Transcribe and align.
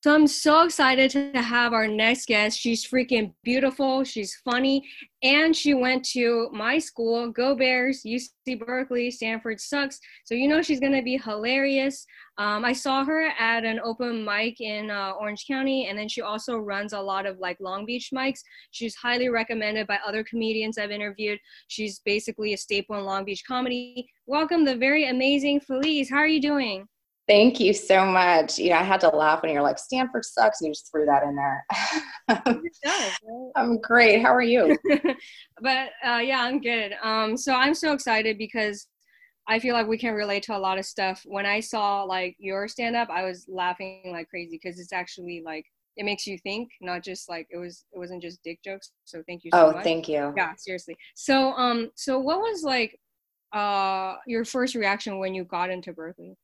So 0.00 0.14
I'm 0.14 0.28
so 0.28 0.62
excited 0.62 1.10
to 1.10 1.42
have 1.42 1.72
our 1.72 1.88
next 1.88 2.26
guest. 2.26 2.56
She's 2.56 2.86
freaking 2.86 3.34
beautiful. 3.42 4.04
She's 4.04 4.32
funny, 4.44 4.88
and 5.24 5.56
she 5.56 5.74
went 5.74 6.04
to 6.10 6.48
my 6.52 6.78
school. 6.78 7.32
Go 7.32 7.56
Bears! 7.56 8.04
UC 8.06 8.60
Berkeley, 8.60 9.10
Stanford 9.10 9.60
sucks. 9.60 9.98
So 10.24 10.36
you 10.36 10.46
know 10.46 10.62
she's 10.62 10.78
gonna 10.78 11.02
be 11.02 11.16
hilarious. 11.16 12.06
Um, 12.36 12.64
I 12.64 12.74
saw 12.74 13.04
her 13.04 13.32
at 13.40 13.64
an 13.64 13.80
open 13.82 14.24
mic 14.24 14.60
in 14.60 14.88
uh, 14.88 15.14
Orange 15.20 15.44
County, 15.48 15.88
and 15.88 15.98
then 15.98 16.08
she 16.08 16.20
also 16.20 16.58
runs 16.58 16.92
a 16.92 17.00
lot 17.00 17.26
of 17.26 17.40
like 17.40 17.56
Long 17.58 17.84
Beach 17.84 18.10
mics. 18.14 18.42
She's 18.70 18.94
highly 18.94 19.30
recommended 19.30 19.88
by 19.88 19.98
other 20.06 20.22
comedians 20.22 20.78
I've 20.78 20.92
interviewed. 20.92 21.40
She's 21.66 21.98
basically 22.04 22.52
a 22.52 22.56
staple 22.56 22.96
in 22.96 23.04
Long 23.04 23.24
Beach 23.24 23.42
comedy. 23.44 24.08
Welcome, 24.26 24.64
the 24.64 24.76
very 24.76 25.08
amazing 25.08 25.58
Felice. 25.58 26.08
How 26.08 26.18
are 26.18 26.28
you 26.28 26.40
doing? 26.40 26.86
Thank 27.28 27.60
you 27.60 27.74
so 27.74 28.06
much. 28.06 28.58
You 28.58 28.70
know, 28.70 28.76
I 28.76 28.82
had 28.82 29.00
to 29.00 29.08
laugh 29.08 29.42
when 29.42 29.52
you're 29.52 29.62
like, 29.62 29.78
Stanford 29.78 30.24
sucks, 30.24 30.60
and 30.60 30.68
you 30.68 30.72
just 30.72 30.90
threw 30.90 31.04
that 31.04 31.22
in 31.24 31.36
there. 31.36 31.66
I'm 33.54 33.78
great. 33.80 34.22
How 34.22 34.34
are 34.34 34.42
you? 34.42 34.78
but 35.60 35.90
uh, 36.02 36.20
yeah, 36.24 36.42
I'm 36.42 36.58
good. 36.58 36.94
Um, 37.02 37.36
so 37.36 37.52
I'm 37.54 37.74
so 37.74 37.92
excited 37.92 38.38
because 38.38 38.86
I 39.46 39.58
feel 39.58 39.74
like 39.74 39.86
we 39.86 39.98
can 39.98 40.14
relate 40.14 40.42
to 40.44 40.56
a 40.56 40.58
lot 40.58 40.78
of 40.78 40.86
stuff. 40.86 41.22
When 41.26 41.44
I 41.44 41.60
saw 41.60 42.02
like 42.02 42.34
your 42.38 42.66
stand 42.66 42.96
up, 42.96 43.10
I 43.10 43.24
was 43.24 43.44
laughing 43.46 44.04
like 44.06 44.30
crazy 44.30 44.58
because 44.62 44.80
it's 44.80 44.92
actually 44.92 45.42
like 45.44 45.66
it 45.98 46.04
makes 46.04 46.26
you 46.26 46.38
think, 46.38 46.70
not 46.80 47.04
just 47.04 47.28
like 47.28 47.46
it 47.50 47.58
was 47.58 47.84
it 47.92 47.98
wasn't 47.98 48.22
just 48.22 48.42
dick 48.42 48.60
jokes. 48.64 48.92
So 49.04 49.22
thank 49.26 49.44
you 49.44 49.50
so 49.52 49.66
oh, 49.66 49.72
much. 49.72 49.84
thank 49.84 50.08
you. 50.08 50.32
Yeah, 50.34 50.52
seriously. 50.56 50.96
So 51.14 51.52
um 51.52 51.90
so 51.94 52.18
what 52.18 52.38
was 52.40 52.62
like 52.62 52.98
uh 53.52 54.14
your 54.26 54.46
first 54.46 54.74
reaction 54.74 55.18
when 55.18 55.34
you 55.34 55.44
got 55.44 55.68
into 55.68 55.92
Berkeley? 55.92 56.36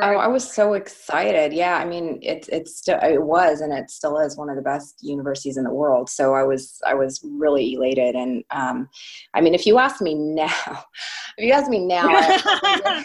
Oh, 0.00 0.16
I 0.16 0.26
was 0.26 0.50
so 0.50 0.74
excited. 0.74 1.52
Yeah, 1.52 1.76
I 1.76 1.84
mean, 1.84 2.18
it's 2.22 2.48
it's 2.48 2.76
still 2.76 2.98
it 3.02 3.22
was 3.22 3.60
and 3.60 3.72
it 3.72 3.90
still 3.90 4.18
is 4.18 4.36
one 4.36 4.50
of 4.50 4.56
the 4.56 4.62
best 4.62 4.98
universities 5.02 5.56
in 5.56 5.64
the 5.64 5.72
world. 5.72 6.10
So 6.10 6.34
I 6.34 6.42
was 6.42 6.80
I 6.86 6.94
was 6.94 7.20
really 7.24 7.74
elated. 7.74 8.14
And 8.14 8.44
um, 8.50 8.88
I 9.34 9.40
mean, 9.40 9.54
if 9.54 9.66
you 9.66 9.78
ask 9.78 10.00
me 10.00 10.14
now, 10.14 10.50
if 11.38 11.46
you 11.46 11.52
ask 11.52 11.68
me 11.68 11.80
now, 11.80 12.08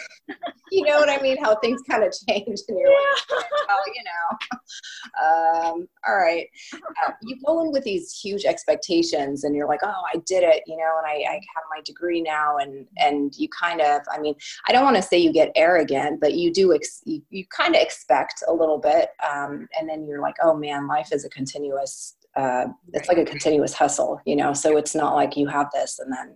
you 0.72 0.84
know 0.84 0.98
what 0.98 1.10
I 1.10 1.20
mean? 1.20 1.36
How 1.42 1.54
things 1.56 1.82
kind 1.88 2.02
of 2.02 2.12
change, 2.28 2.60
and 2.66 2.78
you're 2.78 2.88
like, 2.88 3.42
oh, 3.68 3.82
you 3.94 4.02
know, 4.04 5.70
um, 5.70 5.88
all 6.06 6.16
right. 6.16 6.46
Uh, 6.74 7.12
you 7.22 7.36
go 7.46 7.62
in 7.62 7.72
with 7.72 7.84
these 7.84 8.12
huge 8.12 8.46
expectations, 8.46 9.44
and 9.44 9.54
you're 9.54 9.68
like, 9.68 9.80
oh, 9.82 10.02
I 10.14 10.18
did 10.26 10.42
it, 10.42 10.62
you 10.66 10.76
know, 10.78 10.98
and 10.98 11.06
I, 11.06 11.30
I 11.30 11.34
have 11.34 11.64
my 11.70 11.82
degree 11.84 12.22
now, 12.22 12.56
and 12.56 12.86
and 12.96 13.34
you 13.36 13.48
kind 13.48 13.82
of, 13.82 14.00
I 14.10 14.18
mean, 14.18 14.34
I 14.66 14.72
don't 14.72 14.84
want 14.84 14.96
to 14.96 15.02
say 15.02 15.18
you 15.18 15.32
get 15.32 15.52
arrogant, 15.56 16.20
but 16.20 16.34
you 16.34 16.52
do 16.52 16.72
ex- 16.82 17.02
you, 17.04 17.22
you 17.30 17.44
kind 17.46 17.74
of 17.74 17.82
expect 17.82 18.42
a 18.48 18.52
little 18.52 18.78
bit 18.78 19.10
um, 19.30 19.68
and 19.78 19.88
then 19.88 20.06
you're 20.06 20.20
like 20.20 20.36
oh 20.42 20.54
man 20.54 20.86
life 20.86 21.08
is 21.12 21.24
a 21.24 21.30
continuous 21.30 22.16
uh, 22.36 22.66
it's 22.92 23.08
like 23.08 23.18
a 23.18 23.24
continuous 23.24 23.72
hustle 23.72 24.20
you 24.26 24.36
know 24.36 24.52
so 24.52 24.76
it's 24.76 24.94
not 24.94 25.14
like 25.14 25.36
you 25.36 25.46
have 25.46 25.68
this 25.72 25.98
and 25.98 26.12
then 26.12 26.34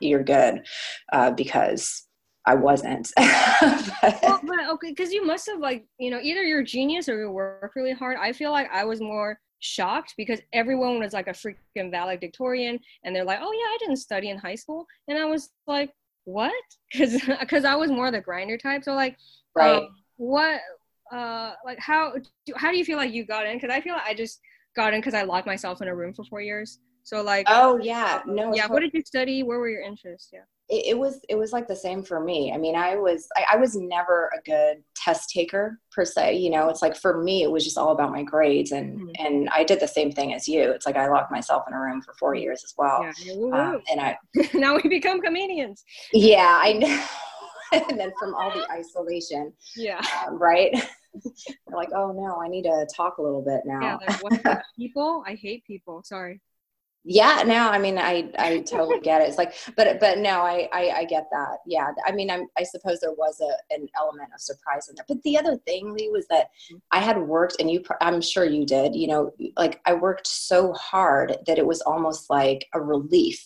you're 0.00 0.22
good 0.22 0.66
uh, 1.12 1.30
because 1.30 2.08
I 2.48 2.54
wasn't. 2.54 3.12
but, 3.16 3.92
well, 4.22 4.40
but 4.42 4.68
okay, 4.70 4.90
because 4.90 5.12
you 5.12 5.24
must 5.24 5.46
have 5.50 5.60
like 5.60 5.86
you 5.98 6.10
know 6.10 6.18
either 6.22 6.42
you're 6.42 6.60
a 6.60 6.64
genius 6.64 7.06
or 7.06 7.20
you 7.20 7.30
work 7.30 7.72
really 7.76 7.92
hard. 7.92 8.16
I 8.18 8.32
feel 8.32 8.52
like 8.52 8.70
I 8.72 8.84
was 8.84 9.02
more 9.02 9.38
shocked 9.60 10.14
because 10.16 10.40
everyone 10.54 10.98
was 10.98 11.12
like 11.12 11.28
a 11.28 11.32
freaking 11.32 11.90
valedictorian, 11.90 12.80
and 13.04 13.14
they're 13.14 13.24
like, 13.24 13.40
"Oh 13.42 13.52
yeah, 13.52 13.66
I 13.66 13.76
didn't 13.80 13.96
study 13.96 14.30
in 14.30 14.38
high 14.38 14.54
school," 14.54 14.86
and 15.08 15.18
I 15.18 15.26
was 15.26 15.50
like, 15.66 15.90
"What?" 16.24 16.52
Because 16.92 17.20
because 17.38 17.64
I 17.66 17.74
was 17.74 17.90
more 17.90 18.10
the 18.10 18.22
grinder 18.22 18.56
type. 18.56 18.82
So 18.82 18.94
like, 18.94 19.18
right. 19.54 19.76
Um, 19.76 19.88
what 20.16 20.60
uh 21.12 21.52
like 21.64 21.78
how 21.78 22.12
do, 22.44 22.52
how 22.56 22.70
do 22.70 22.76
you 22.76 22.84
feel 22.84 22.98
like 22.98 23.12
you 23.12 23.24
got 23.24 23.46
in? 23.46 23.56
Because 23.56 23.70
i 23.70 23.80
feel 23.80 23.94
like 23.94 24.06
i 24.06 24.14
just 24.14 24.40
got 24.76 24.92
in 24.92 25.00
because 25.00 25.14
i 25.14 25.22
locked 25.22 25.46
myself 25.46 25.80
in 25.80 25.88
a 25.88 25.94
room 25.94 26.12
for 26.12 26.24
four 26.24 26.40
years. 26.40 26.78
So 27.04 27.22
like 27.22 27.46
oh 27.48 27.78
yeah. 27.78 28.20
No 28.26 28.54
yeah 28.54 28.66
what 28.66 28.80
did 28.80 28.92
you 28.92 29.02
study? 29.02 29.42
Where 29.42 29.58
were 29.58 29.70
your 29.70 29.82
interests? 29.82 30.28
Yeah. 30.32 30.40
It, 30.68 30.88
it, 30.88 30.98
was 30.98 31.20
it 31.30 31.36
was 31.36 31.50
like 31.54 31.66
the 31.66 31.74
same 31.74 32.02
for 32.02 32.20
me. 32.20 32.52
I 32.52 32.58
mean 32.58 32.76
i 32.76 32.94
was 32.96 33.26
I, 33.34 33.54
I, 33.54 33.56
was 33.56 33.74
never 33.74 34.30
a 34.38 34.42
good 34.42 34.84
test 34.94 35.30
taker 35.30 35.80
per 35.90 36.04
se 36.04 36.36
you 36.36 36.50
know? 36.50 36.68
It's 36.68 36.82
like 36.82 36.94
for 36.94 37.22
me 37.22 37.42
it 37.42 37.50
was 37.50 37.64
just 37.64 37.78
all 37.78 37.92
about 37.92 38.12
my 38.12 38.22
grades 38.22 38.72
and 38.72 39.00
mm-hmm. 39.00 39.26
and 39.26 39.48
i 39.48 39.64
did 39.64 39.80
the 39.80 39.88
same 39.88 40.12
thing 40.12 40.34
as 40.34 40.46
you. 40.46 40.70
It's 40.72 40.84
like 40.84 40.96
i 40.96 41.08
locked 41.08 41.32
myself 41.32 41.64
in 41.66 41.72
a 41.72 41.80
room 41.80 42.02
for 42.02 42.12
four 42.18 42.34
years 42.34 42.62
as 42.64 42.74
well. 42.76 43.10
Yeah. 43.24 43.34
um, 43.58 43.80
and 43.90 44.00
i 44.00 44.18
now 44.52 44.76
we 44.76 44.90
become 44.90 45.22
comedians. 45.22 45.84
Yeah 46.12 46.58
i 46.60 46.74
know 46.74 47.06
and 47.88 47.98
then 47.98 48.12
from 48.18 48.34
all 48.34 48.50
the 48.50 48.70
isolation 48.70 49.52
yeah. 49.76 50.00
um, 50.26 50.38
right? 50.38 50.74
Like 51.72 51.88
oh 51.94 52.12
no 52.12 52.40
i 52.40 52.48
need 52.48 52.62
to 52.62 52.86
talk 52.94 53.18
a 53.18 53.22
little 53.22 53.42
bit 53.42 53.62
now. 53.64 53.98
Yeah, 54.44 54.60
people? 54.76 55.24
I 55.26 55.34
hate 55.34 55.64
people 55.64 56.02
sorry. 56.04 56.40
Yeah 57.04 57.42
no 57.46 57.70
i 57.70 57.78
mean 57.78 57.98
i 57.98 58.30
i 58.38 58.60
totally 58.60 59.00
get 59.00 59.22
it. 59.22 59.28
It's 59.28 59.38
like 59.38 59.54
but 59.76 59.98
but 59.98 60.18
no 60.18 60.42
I, 60.42 60.68
I 60.72 60.90
i 60.98 61.04
get 61.04 61.26
that. 61.32 61.58
Yeah 61.66 61.90
i 62.06 62.12
mean 62.12 62.30
i'm 62.30 62.46
i 62.58 62.62
suppose 62.62 63.00
there 63.00 63.12
was 63.12 63.40
a 63.40 63.74
an 63.74 63.88
element 63.98 64.28
of 64.34 64.40
surprise 64.40 64.88
in 64.88 64.94
there. 64.96 65.06
But 65.08 65.22
the 65.22 65.38
other 65.38 65.56
thing 65.66 65.92
lee 65.94 66.10
was 66.12 66.26
that 66.28 66.50
i 66.92 67.00
had 67.00 67.18
worked 67.18 67.56
and 67.58 67.70
you 67.70 67.82
i'm 68.00 68.20
sure 68.20 68.44
you 68.44 68.66
did 68.66 68.94
you 68.94 69.08
know 69.08 69.32
like 69.56 69.80
i 69.86 69.94
worked 69.94 70.26
so 70.26 70.72
hard 70.74 71.36
that 71.46 71.58
it 71.58 71.66
was 71.66 71.80
almost 71.80 72.28
like 72.28 72.66
a 72.74 72.80
relief 72.80 73.42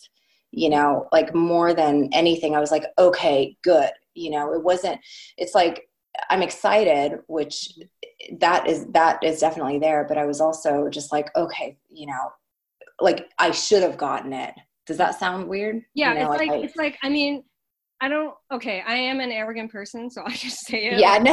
you 0.53 0.69
know 0.69 1.09
like 1.12 1.34
more 1.34 1.75
than 1.75 2.09
anything. 2.12 2.54
I 2.54 2.60
was 2.60 2.71
like 2.71 2.84
okay 2.99 3.56
good 3.62 3.91
you 4.14 4.30
know 4.30 4.52
it 4.52 4.62
wasn't 4.62 4.98
it's 5.36 5.54
like 5.54 5.88
i'm 6.30 6.42
excited 6.42 7.18
which 7.26 7.68
that 8.38 8.66
is 8.68 8.86
that 8.90 9.22
is 9.24 9.40
definitely 9.40 9.78
there 9.78 10.04
but 10.08 10.18
i 10.18 10.26
was 10.26 10.40
also 10.40 10.88
just 10.88 11.12
like 11.12 11.34
okay 11.36 11.76
you 11.90 12.06
know 12.06 12.30
like 13.00 13.30
i 13.38 13.50
should 13.50 13.82
have 13.82 13.98
gotten 13.98 14.32
it. 14.32 14.54
Does 14.86 14.96
that 14.96 15.18
sound 15.18 15.48
weird? 15.48 15.82
Yeah 15.94 16.12
you 16.12 16.20
know, 16.20 16.32
it's 16.32 16.40
like, 16.40 16.50
I, 16.50 16.56
it's 16.56 16.76
like 16.76 16.98
i 17.02 17.08
mean 17.08 17.44
i 18.00 18.08
don't 18.08 18.34
okay 18.52 18.82
i 18.86 18.94
am 18.94 19.20
an 19.20 19.30
arrogant 19.30 19.70
person 19.70 20.10
so 20.10 20.22
i 20.26 20.32
just 20.32 20.66
say 20.66 20.86
it. 20.86 20.98
Yeah 20.98 21.18
no. 21.18 21.32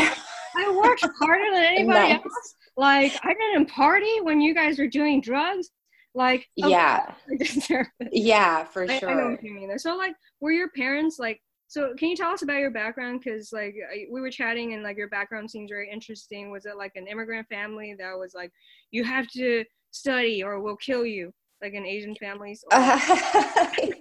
i 0.56 0.72
worked 0.76 1.06
harder 1.20 1.52
than 1.54 1.64
anybody 1.78 2.14
nice. 2.14 2.14
else. 2.16 2.56
Like 2.76 3.20
i 3.24 3.34
didn't 3.34 3.70
party 3.70 4.22
when 4.22 4.42
you 4.42 4.54
guys 4.54 4.80
were 4.80 4.88
doing 4.88 5.22
drugs. 5.22 5.70
Like 6.16 6.48
yeah. 6.56 7.14
Yeah 8.12 8.64
for 8.64 8.88
sure 8.88 9.10
I 9.10 9.14
know 9.14 9.32
what 9.32 9.44
you 9.44 9.54
mean. 9.54 9.78
So 9.78 9.96
like 9.96 10.16
were 10.42 10.52
your 10.52 10.70
parents 10.70 11.20
like 11.20 11.42
so 11.70 11.94
can 11.96 12.10
you 12.10 12.16
tell 12.16 12.32
us 12.32 12.42
about 12.42 12.58
your 12.58 12.72
background? 12.72 13.22
Because 13.24 13.54
like 13.54 13.76
we 14.12 14.22
were 14.22 14.32
chatting 14.32 14.74
and 14.74 14.82
like 14.82 14.98
your 14.98 15.08
background 15.08 15.52
seems 15.52 15.70
very 15.70 15.90
interesting. 15.90 16.50
Was 16.50 16.66
it 16.66 16.78
like 16.78 16.94
an 16.96 17.08
immigrant 17.08 17.48
family 17.48 17.96
that 18.00 18.18
was 18.18 18.34
like, 18.34 18.52
you 18.90 19.04
have 19.04 19.28
to 19.34 19.64
study 19.92 20.42
or 20.42 20.60
we'll 20.60 20.76
kill 20.76 21.06
you? 21.06 21.32
Like 21.62 21.74
in 21.74 21.86
Asian 21.86 22.16
families? 22.16 22.64
I 22.72 23.92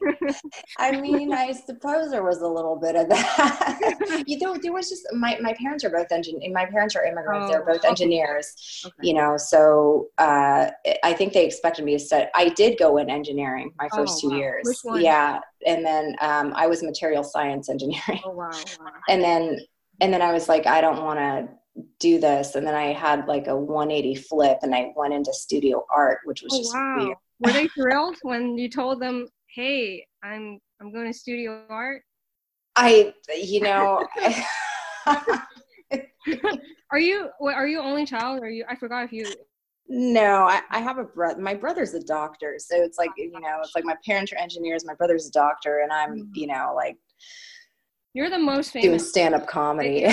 mean, 1.01 1.33
I 1.33 1.53
suppose 1.53 2.11
there 2.11 2.23
was 2.23 2.41
a 2.41 2.47
little 2.47 2.77
bit 2.77 2.95
of 2.97 3.09
that. 3.09 4.23
you 4.27 4.39
know, 4.39 4.57
there 4.63 4.73
was 4.73 4.89
just 4.89 5.07
my, 5.13 5.39
my 5.41 5.55
parents 5.55 5.85
are 5.85 5.91
both 5.91 6.11
engineers. 6.13 6.53
My 6.53 6.67
parents 6.67 6.95
are 6.95 7.05
immigrants. 7.05 7.47
Oh, 7.49 7.51
They're 7.51 7.65
both 7.65 7.79
okay. 7.79 7.89
engineers. 7.89 8.85
Okay. 8.87 8.95
You 9.09 9.15
know, 9.15 9.37
so 9.37 10.09
uh, 10.19 10.71
I 11.03 11.13
think 11.13 11.33
they 11.33 11.45
expected 11.45 11.85
me 11.85 11.93
to 11.93 11.99
study. 11.99 12.27
I 12.35 12.51
did 12.51 12.79
go 12.79 12.99
in 12.99 13.11
engineering 13.11 13.73
my 13.79 13.89
first 13.95 14.19
oh, 14.19 14.21
two 14.21 14.31
wow. 14.31 14.37
years. 14.37 14.63
Which 14.65 14.79
one? 14.83 15.01
Yeah, 15.03 15.41
and 15.67 15.85
then 15.85 16.15
um, 16.21 16.53
I 16.55 16.67
was 16.67 16.83
material 16.83 17.25
science 17.25 17.69
engineering. 17.69 18.21
Oh 18.25 18.31
wow. 18.31 18.51
wow. 18.81 18.93
And 19.09 19.23
then 19.23 19.59
and 20.01 20.13
then 20.13 20.23
I 20.23 20.33
was 20.33 20.49
like, 20.49 20.67
I 20.67 20.81
don't 20.81 21.03
want 21.03 21.19
to 21.19 21.49
do 22.01 22.19
this 22.19 22.57
and 22.57 22.67
then 22.67 22.75
i 22.75 22.93
had 22.93 23.25
like 23.29 23.47
a 23.47 23.57
180 23.57 24.17
flip 24.17 24.59
and 24.63 24.75
i 24.75 24.93
went 24.97 25.15
into 25.15 25.33
studio 25.33 25.87
art 25.95 26.19
which 26.25 26.43
was 26.43 26.53
oh, 26.53 26.59
just 26.59 26.75
wow. 26.75 26.97
weird 26.99 27.17
were 27.41 27.53
they 27.53 27.69
thrilled 27.69 28.17
when 28.23 28.59
you 28.59 28.69
told 28.69 29.01
them 29.01 29.29
hey 29.55 30.05
i'm 30.23 30.59
i'm 30.81 30.93
going 30.93 31.11
to 31.11 31.19
studio 31.19 31.63
art 31.69 32.03
i 32.77 33.13
you 33.37 33.61
know 33.61 34.07
are 36.91 36.99
you 36.99 37.29
are 37.43 37.67
you 37.67 37.81
only 37.81 38.05
child? 38.05 38.41
Or 38.41 38.47
are 38.47 38.51
you 38.51 38.65
i 38.69 38.77
forgot 38.77 39.05
if 39.05 39.13
you 39.13 39.27
no 39.89 40.45
I, 40.45 40.61
I 40.71 40.81
have 40.81 40.99
a 40.99 41.05
brother 41.05 41.41
my 41.41 41.55
brother's 41.55 41.95
a 41.95 42.01
doctor 42.01 42.57
so 42.59 42.77
it's 42.83 42.99
like 42.99 43.11
you 43.17 43.31
know 43.33 43.61
it's 43.63 43.75
like 43.75 43.85
my 43.85 43.97
parents 44.05 44.33
are 44.33 44.37
engineers 44.37 44.85
my 44.85 44.95
brother's 44.95 45.29
a 45.29 45.31
doctor 45.31 45.81
and 45.81 45.91
i'm 45.91 46.19
mm. 46.19 46.29
you 46.35 46.47
know 46.47 46.73
like 46.77 46.97
you're 48.15 48.31
the 48.31 48.39
most 48.39 48.73
famous 48.73 48.85
doing 48.85 48.99
stand-up 48.99 49.47
comedy. 49.47 50.07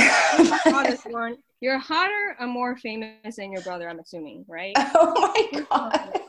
One 1.08 1.38
you're 1.62 1.80
hotter 1.80 2.36
and 2.40 2.52
more 2.52 2.78
famous 2.78 3.36
than 3.38 3.52
your 3.52 3.62
brother 3.64 3.90
i'm 3.90 4.00
assuming 4.00 4.46
right? 4.48 4.74
Oh 4.78 5.14
my 5.52 5.66
god 5.70 6.22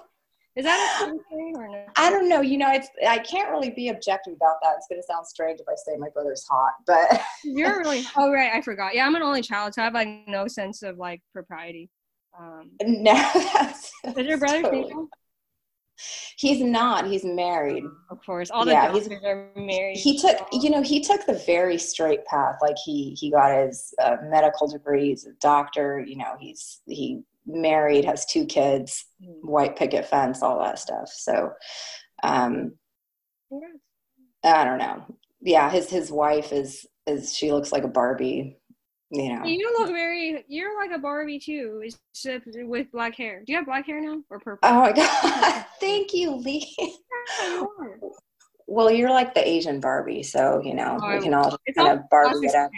is 0.57 0.65
that 0.65 1.03
a 1.03 1.35
thing 1.35 1.53
or 1.57 1.69
no? 1.69 1.85
I 1.97 2.09
don't 2.09 2.29
know. 2.31 2.41
You 2.41 2.57
know, 2.57 2.73
it's 2.73 2.89
I 3.07 3.19
can't 3.19 3.51
really 3.51 3.71
be 3.71 3.91
objective 3.91 4.33
about 4.33 4.57
that. 4.63 4.75
It's 4.79 4.87
gonna 4.89 5.03
sound 5.03 5.27
strange 5.27 5.61
if 5.61 5.69
I 5.69 5.75
say 5.77 5.99
my 5.99 6.09
brother's 6.09 6.47
hot, 6.49 6.73
but 6.87 7.21
you're 7.45 7.79
really 7.79 8.03
oh 8.17 8.33
right, 8.33 8.53
I 8.55 8.63
forgot. 8.63 8.95
Yeah, 8.95 9.07
I'm 9.07 9.15
an 9.15 9.23
only 9.23 9.43
child, 9.43 9.75
so 9.75 9.83
I 9.83 9.85
have 9.85 9.95
like 9.95 10.09
no 10.27 10.49
sense 10.49 10.83
of 10.83 10.97
like 10.97 11.21
propriety. 11.33 11.91
Um, 12.39 12.71
no, 12.83 13.13
that's, 13.53 13.93
is 14.05 14.27
your 14.27 14.39
brother 14.39 14.63
totally. 14.63 14.93
He's 16.37 16.61
not. 16.61 17.07
He's 17.07 17.25
married. 17.25 17.85
Of 18.11 18.25
course, 18.25 18.51
all 18.51 18.67
the 18.67 18.73
yeah, 18.73 18.93
he's, 18.93 19.09
are 19.09 19.51
married. 19.57 19.97
He 19.97 20.19
took, 20.19 20.47
you 20.53 20.69
know, 20.69 20.83
he 20.83 21.01
took 21.01 21.25
the 21.25 21.43
very 21.47 21.79
straight 21.79 22.27
path. 22.27 22.57
Like 22.61 22.77
he 22.85 23.17
he 23.19 23.31
got 23.31 23.57
his 23.59 23.95
uh, 24.03 24.17
medical 24.23 24.69
degree. 24.69 25.09
He's 25.09 25.27
a 25.27 25.33
doctor. 25.41 26.05
You 26.07 26.17
know, 26.17 26.35
he's 26.39 26.81
he 26.87 27.23
married, 27.47 28.05
has 28.05 28.27
two 28.27 28.47
kids, 28.47 29.07
mm-hmm. 29.23 29.47
white 29.47 29.77
picket 29.77 30.07
fence, 30.07 30.43
all 30.43 30.61
that 30.61 30.79
stuff. 30.79 31.09
So, 31.09 31.53
um, 32.23 32.73
I 34.45 34.65
don't 34.65 34.79
know. 34.79 35.05
Yeah, 35.41 35.71
his 35.71 35.89
his 35.91 36.11
wife 36.11 36.53
is 36.53 36.87
is 37.07 37.35
she 37.35 37.53
looks 37.53 37.73
like 37.73 37.85
a 37.85 37.89
Barbie. 37.89 38.59
You 39.11 39.35
know. 39.35 39.45
You 39.45 39.73
look 39.79 39.89
very. 39.89 40.45
You're 40.49 40.77
like 40.81 40.91
a 40.91 40.99
Barbie 40.99 41.39
too, 41.39 41.83
except 42.13 42.47
with 42.47 42.91
black 42.91 43.15
hair. 43.15 43.43
Do 43.47 43.53
you 43.53 43.59
have 43.59 43.67
black 43.67 43.87
hair 43.87 44.01
now 44.01 44.21
or 44.31 44.41
purple? 44.41 44.69
Oh 44.69 44.81
my 44.81 44.93
god! 44.93 45.65
Thank 45.81 46.13
you, 46.13 46.35
Lee. 46.35 46.75
you 46.79 47.71
well, 48.69 48.91
you're 48.91 49.11
like 49.11 49.33
the 49.33 49.47
Asian 49.47 49.79
Barbie, 49.79 50.25
so 50.25 50.61
you 50.65 50.75
know 50.75 50.99
oh, 51.01 51.15
we 51.15 51.23
can 51.23 51.35
all 51.35 51.57
kind 51.77 51.99
of 51.99 52.09
Barbie 52.11 52.47
it 52.47 52.55
up. 52.55 52.71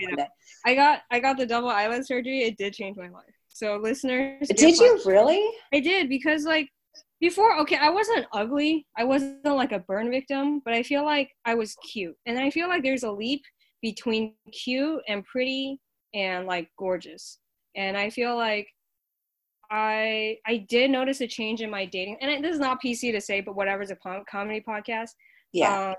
I 0.67 0.75
got 0.75 1.01
I 1.11 1.21
got 1.21 1.39
the 1.39 1.47
double 1.47 1.71
eyelid 1.71 2.07
surgery. 2.07 2.43
It 2.43 2.59
did 2.59 2.75
change 2.75 2.97
my 2.97 3.09
life. 3.09 3.25
So 3.59 3.77
listeners, 3.77 4.47
did 4.55 4.79
you 4.79 5.01
really? 5.05 5.45
I 5.75 5.81
did 5.81 6.09
because 6.09 6.45
like 6.45 6.69
before, 7.21 7.59
okay, 7.63 7.77
I 7.77 7.91
wasn't 7.91 8.25
ugly. 8.33 8.87
I 8.97 9.03
wasn't 9.03 9.45
like 9.45 9.73
a 9.73 9.81
burn 9.81 10.13
victim, 10.13 10.63
but 10.65 10.75
I 10.75 10.85
feel 10.85 11.05
like 11.05 11.29
I 11.45 11.57
was 11.57 11.75
cute, 11.91 12.15
and 12.25 12.39
I 12.39 12.51
feel 12.51 12.69
like 12.69 12.85
there's 12.85 13.03
a 13.03 13.11
leap 13.11 13.43
between 13.83 14.35
cute 14.53 15.03
and 15.09 15.25
pretty 15.25 15.81
and 16.15 16.47
like 16.47 16.71
gorgeous, 16.79 17.41
and 17.75 17.97
I 17.97 18.11
feel 18.11 18.37
like 18.37 18.69
I 19.73 20.37
I 20.47 20.59
did 20.69 20.93
notice 20.93 21.21
a 21.21 21.27
change 21.27 21.61
in 21.61 21.69
my 21.69 21.85
dating, 21.85 22.19
and 22.21 22.45
this 22.45 22.55
is 22.55 22.61
not 22.61 22.81
PC 22.81 23.11
to 23.11 23.21
say, 23.21 23.41
but 23.41 23.57
whatever's 23.57 23.91
a 23.91 23.97
comedy 24.31 24.63
podcast. 24.67 25.11
Yeah. 25.53 25.89
Um, 25.89 25.95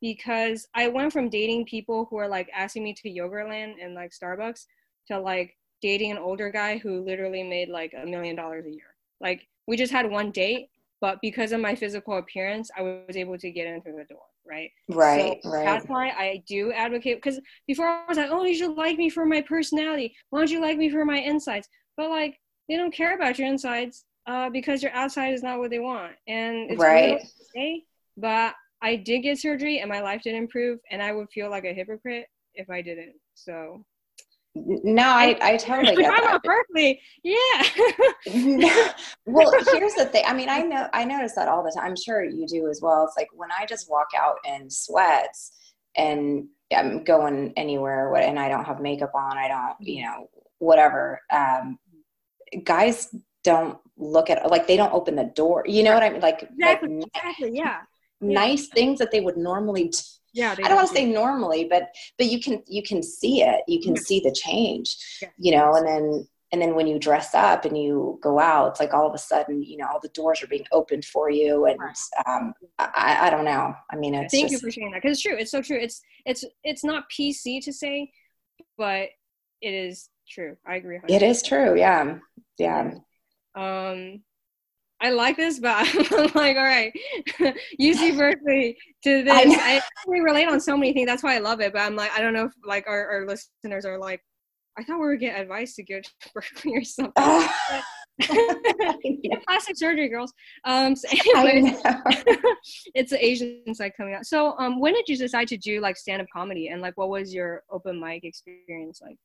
because 0.00 0.68
I 0.76 0.86
went 0.86 1.12
from 1.12 1.28
dating 1.28 1.64
people 1.64 2.06
who 2.08 2.18
are 2.18 2.28
like 2.28 2.48
asking 2.54 2.84
me 2.84 2.94
to 3.02 3.10
Yogurtland 3.10 3.82
and 3.82 3.96
like 3.96 4.12
Starbucks 4.12 4.66
to 5.08 5.18
like 5.18 5.56
dating 5.80 6.10
an 6.10 6.18
older 6.18 6.50
guy 6.50 6.78
who 6.78 7.04
literally 7.04 7.42
made 7.42 7.68
like 7.68 7.94
a 7.96 8.06
million 8.06 8.36
dollars 8.36 8.66
a 8.66 8.70
year. 8.70 8.94
Like 9.20 9.46
we 9.66 9.76
just 9.76 9.92
had 9.92 10.10
one 10.10 10.30
date, 10.30 10.68
but 11.00 11.20
because 11.20 11.52
of 11.52 11.60
my 11.60 11.74
physical 11.74 12.18
appearance, 12.18 12.70
I 12.76 12.82
was 12.82 13.16
able 13.16 13.38
to 13.38 13.50
get 13.50 13.66
into 13.66 13.92
the 13.92 14.04
door. 14.04 14.22
Right. 14.46 14.70
Right. 14.88 15.40
So 15.42 15.50
right. 15.50 15.64
That's 15.64 15.86
why 15.86 16.10
I 16.10 16.42
do 16.46 16.72
advocate 16.72 17.22
because 17.22 17.40
before 17.66 17.86
I 17.86 18.04
was 18.08 18.18
like, 18.18 18.30
oh, 18.30 18.44
you 18.44 18.54
should 18.54 18.76
like 18.76 18.98
me 18.98 19.08
for 19.08 19.24
my 19.24 19.42
personality. 19.42 20.14
Why 20.30 20.40
don't 20.40 20.50
you 20.50 20.60
like 20.60 20.76
me 20.76 20.90
for 20.90 21.04
my 21.04 21.18
insides? 21.18 21.68
But 21.96 22.10
like, 22.10 22.38
they 22.68 22.76
don't 22.76 22.92
care 22.92 23.14
about 23.14 23.38
your 23.38 23.48
insides 23.48 24.04
uh, 24.26 24.50
because 24.50 24.82
your 24.82 24.92
outside 24.92 25.34
is 25.34 25.42
not 25.42 25.58
what 25.58 25.70
they 25.70 25.78
want. 25.78 26.12
And 26.26 26.70
it's 26.70 26.80
right. 26.80 27.20
Say, 27.54 27.84
but 28.16 28.54
I 28.82 28.96
did 28.96 29.20
get 29.20 29.38
surgery 29.38 29.80
and 29.80 29.88
my 29.88 30.00
life 30.00 30.22
did 30.22 30.34
improve, 30.34 30.80
and 30.90 31.02
I 31.02 31.12
would 31.12 31.28
feel 31.30 31.50
like 31.50 31.64
a 31.64 31.72
hypocrite 31.72 32.26
if 32.54 32.70
I 32.70 32.82
didn't. 32.82 33.14
So. 33.34 33.84
No, 34.54 35.04
I, 35.04 35.38
I 35.40 35.56
totally 35.56 35.96
get 36.02 36.12
I'm 36.12 36.22
that. 36.22 36.42
Berkeley, 36.42 37.00
yeah. 37.22 37.62
well, 39.26 39.52
here's 39.72 39.94
the 39.94 40.06
thing. 40.06 40.24
I 40.26 40.34
mean, 40.34 40.48
I 40.48 40.62
know 40.62 40.88
I 40.92 41.04
notice 41.04 41.34
that 41.34 41.48
all 41.48 41.62
the 41.62 41.72
time. 41.74 41.86
I'm 41.86 41.96
sure 41.96 42.24
you 42.24 42.46
do 42.46 42.68
as 42.68 42.80
well. 42.82 43.04
It's 43.04 43.16
like 43.16 43.28
when 43.32 43.50
I 43.52 43.66
just 43.66 43.90
walk 43.90 44.08
out 44.18 44.36
in 44.44 44.68
sweats 44.68 45.52
and 45.96 46.48
I'm 46.74 47.04
going 47.04 47.52
anywhere, 47.56 48.14
and 48.14 48.38
I 48.38 48.48
don't 48.48 48.64
have 48.64 48.80
makeup 48.80 49.12
on. 49.14 49.38
I 49.38 49.48
don't, 49.48 49.76
you 49.80 50.04
know, 50.04 50.28
whatever. 50.58 51.20
Um, 51.30 51.78
guys 52.64 53.14
don't 53.42 53.78
look 53.96 54.30
at 54.30 54.48
like 54.50 54.66
they 54.66 54.76
don't 54.76 54.92
open 54.92 55.16
the 55.16 55.32
door. 55.34 55.64
You 55.66 55.82
know 55.82 55.94
what 55.94 56.02
I 56.02 56.10
mean? 56.10 56.20
Like 56.20 56.42
exactly, 56.42 56.98
like, 56.98 57.08
exactly, 57.14 57.50
yeah 57.54 57.80
nice 58.20 58.68
things 58.68 58.98
that 58.98 59.10
they 59.10 59.20
would 59.20 59.36
normally 59.36 59.88
do. 59.88 59.98
Yeah 60.32 60.52
i 60.52 60.68
don't 60.68 60.76
want 60.76 60.88
to 60.88 60.94
say 60.94 61.04
normally 61.04 61.64
but 61.64 61.94
but 62.18 62.26
you 62.26 62.40
can 62.40 62.62
you 62.66 62.82
can 62.82 63.02
see 63.02 63.42
it. 63.42 63.62
You 63.66 63.80
can 63.82 63.96
see 63.96 64.20
the 64.20 64.32
change 64.32 64.96
you 65.38 65.54
know 65.54 65.74
and 65.74 65.86
then 65.86 66.26
and 66.52 66.60
then 66.60 66.74
when 66.74 66.86
you 66.86 66.98
dress 66.98 67.34
up 67.34 67.64
and 67.64 67.76
you 67.76 68.18
go 68.22 68.38
out 68.38 68.70
it's 68.70 68.80
like 68.80 68.92
all 68.92 69.06
of 69.06 69.14
a 69.14 69.18
sudden 69.18 69.62
you 69.62 69.76
know 69.76 69.86
all 69.92 70.00
the 70.00 70.08
doors 70.08 70.42
are 70.42 70.48
being 70.48 70.66
opened 70.72 71.04
for 71.04 71.30
you 71.30 71.66
and 71.66 71.78
um, 72.26 72.52
I, 72.78 73.18
I 73.22 73.30
don't 73.30 73.44
know. 73.44 73.74
I 73.90 73.96
mean 73.96 74.14
it's 74.14 74.32
thank 74.32 74.50
just, 74.50 74.62
you 74.62 74.68
for 74.68 74.72
sharing 74.72 74.92
that 74.92 75.02
because 75.02 75.16
it's 75.16 75.22
true 75.22 75.36
it's 75.36 75.50
so 75.50 75.62
true 75.62 75.78
it's 75.80 76.00
it's 76.26 76.44
it's 76.64 76.84
not 76.84 77.04
pc 77.10 77.62
to 77.64 77.72
say 77.72 78.10
but 78.76 79.08
it 79.60 79.74
is 79.74 80.08
true 80.28 80.56
i 80.66 80.76
agree 80.76 80.98
100%. 80.98 81.10
it 81.10 81.22
is 81.22 81.42
true 81.42 81.78
yeah. 81.78 82.18
Yeah. 82.58 82.92
Um 83.54 84.22
I 85.00 85.10
like 85.10 85.36
this, 85.36 85.58
but 85.58 85.76
I'm 86.12 86.30
like, 86.34 86.56
all 86.56 86.62
right, 86.62 86.92
UC 87.80 88.16
Berkeley 88.16 88.76
to 89.04 89.22
this. 89.22 89.32
I, 89.32 89.80
I 89.80 90.18
relate 90.18 90.46
on 90.46 90.60
so 90.60 90.76
many 90.76 90.92
things. 90.92 91.06
That's 91.06 91.22
why 91.22 91.36
I 91.36 91.38
love 91.38 91.60
it. 91.60 91.72
But 91.72 91.82
I'm 91.82 91.96
like, 91.96 92.10
I 92.12 92.20
don't 92.20 92.34
know 92.34 92.44
if 92.44 92.52
like 92.64 92.86
our, 92.86 93.08
our 93.08 93.26
listeners 93.26 93.84
are 93.86 93.98
like, 93.98 94.20
I 94.78 94.84
thought 94.84 95.00
we 95.00 95.06
were 95.06 95.16
getting 95.16 95.40
advice 95.40 95.74
to 95.76 95.82
go 95.82 96.00
to 96.00 96.10
Berkeley 96.34 96.76
or 96.76 96.84
something. 96.84 97.12
Plastic 99.46 99.76
surgery, 99.76 100.08
girls. 100.08 100.32
Um, 100.64 100.94
so 100.94 101.08
anyway, 101.10 101.76
it's 102.94 103.10
the 103.10 103.24
Asian 103.24 103.74
side 103.74 103.92
coming 103.96 104.14
out. 104.14 104.26
So, 104.26 104.54
um, 104.58 104.80
when 104.80 104.94
did 104.94 105.08
you 105.08 105.16
decide 105.16 105.48
to 105.48 105.56
do 105.56 105.80
like 105.80 105.96
stand-up 105.96 106.26
comedy, 106.32 106.68
and 106.68 106.82
like, 106.82 106.96
what 106.96 107.08
was 107.08 107.32
your 107.32 107.62
open 107.70 107.98
mic 107.98 108.24
experience 108.24 109.00
like? 109.02 109.16